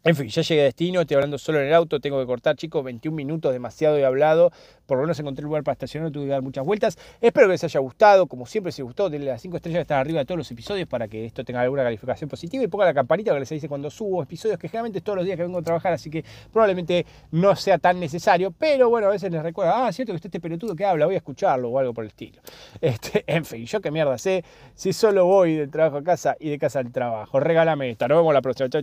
En 0.07 0.15
fin, 0.17 0.29
ya 0.29 0.43
llegué 0.43 0.61
a 0.61 0.65
destino, 0.65 1.01
estoy 1.01 1.15
hablando 1.15 1.39
solo 1.39 1.61
en 1.61 1.69
el 1.69 1.73
auto, 1.73 1.99
tengo 1.99 2.21
que 2.21 2.27
cortar, 2.27 2.57
chicos, 2.57 2.85
21 2.85 3.17
minutos, 3.17 3.55
demasiado 3.55 3.97
he 3.97 4.05
hablado. 4.05 4.53
Por 4.85 4.99
lo 4.99 5.05
menos 5.05 5.19
encontré 5.19 5.47
un 5.47 5.49
lugar 5.49 5.65
para 5.65 5.73
estacionar, 5.73 6.11
tuve 6.11 6.25
que 6.25 6.31
dar 6.31 6.43
muchas 6.43 6.63
vueltas. 6.63 6.99
Espero 7.23 7.47
que 7.47 7.53
les 7.53 7.65
haya 7.65 7.81
gustado, 7.81 8.27
como 8.27 8.45
siempre, 8.45 8.71
si 8.71 8.83
les 8.83 8.85
gustó, 8.85 9.09
denle 9.09 9.31
las 9.31 9.41
5 9.41 9.57
estrellas 9.57 9.79
que 9.79 9.83
están 9.83 10.01
arriba 10.01 10.19
de 10.19 10.27
todos 10.27 10.37
los 10.37 10.51
episodios 10.51 10.87
para 10.87 11.09
que 11.09 11.25
esto 11.25 11.43
tenga 11.43 11.63
alguna 11.63 11.85
calificación 11.85 12.29
positiva 12.29 12.63
y 12.63 12.67
ponga 12.67 12.85
la 12.85 12.93
campanita 12.93 13.33
que 13.33 13.41
les 13.41 13.49
dice 13.49 13.67
cuando 13.67 13.89
subo 13.89 14.23
episodios, 14.23 14.59
que 14.59 14.69
generalmente 14.69 14.99
es 14.99 15.05
todos 15.05 15.17
los 15.17 15.25
días 15.25 15.39
que 15.39 15.43
vengo 15.43 15.59
a 15.59 15.63
trabajar, 15.63 15.95
así 15.95 16.11
que 16.11 16.23
probablemente 16.53 17.07
no 17.31 17.57
sea 17.57 17.79
tan 17.79 17.99
necesario, 17.99 18.51
pero 18.51 18.91
bueno, 18.91 19.07
a 19.07 19.11
veces 19.11 19.33
les 19.33 19.43
recuerda, 19.43 19.87
ah, 19.87 19.91
cierto 19.91 20.13
que 20.13 20.17
está 20.17 20.29
este 20.29 20.41
pelotudo 20.41 20.77
que 20.77 20.85
habla, 20.85 21.07
voy 21.07 21.15
a 21.15 21.19
escucharlo 21.19 21.71
o 21.71 21.79
algo 21.79 21.95
por 21.95 22.05
el 22.05 22.09
estilo. 22.09 22.43
Este, 22.85 23.25
en 23.27 23.47
fin, 23.47 23.65
yo 23.65 23.81
qué 23.81 23.91
mierda 23.91 24.19
sé, 24.19 24.45
si 24.75 24.93
solo 24.93 25.25
voy 25.25 25.57
del 25.57 25.71
trabajo 25.71 25.97
a 25.97 26.05
casa 26.05 26.37
y 26.39 26.51
de 26.51 26.59
casa 26.59 26.81
al 26.81 26.93
trabajo. 26.93 27.41
Regálame 27.41 27.89
esta, 27.89 28.07
nos 28.07 28.19
vemos 28.19 28.35
la 28.35 28.43
próxima, 28.43 28.69
chao, 28.69 28.83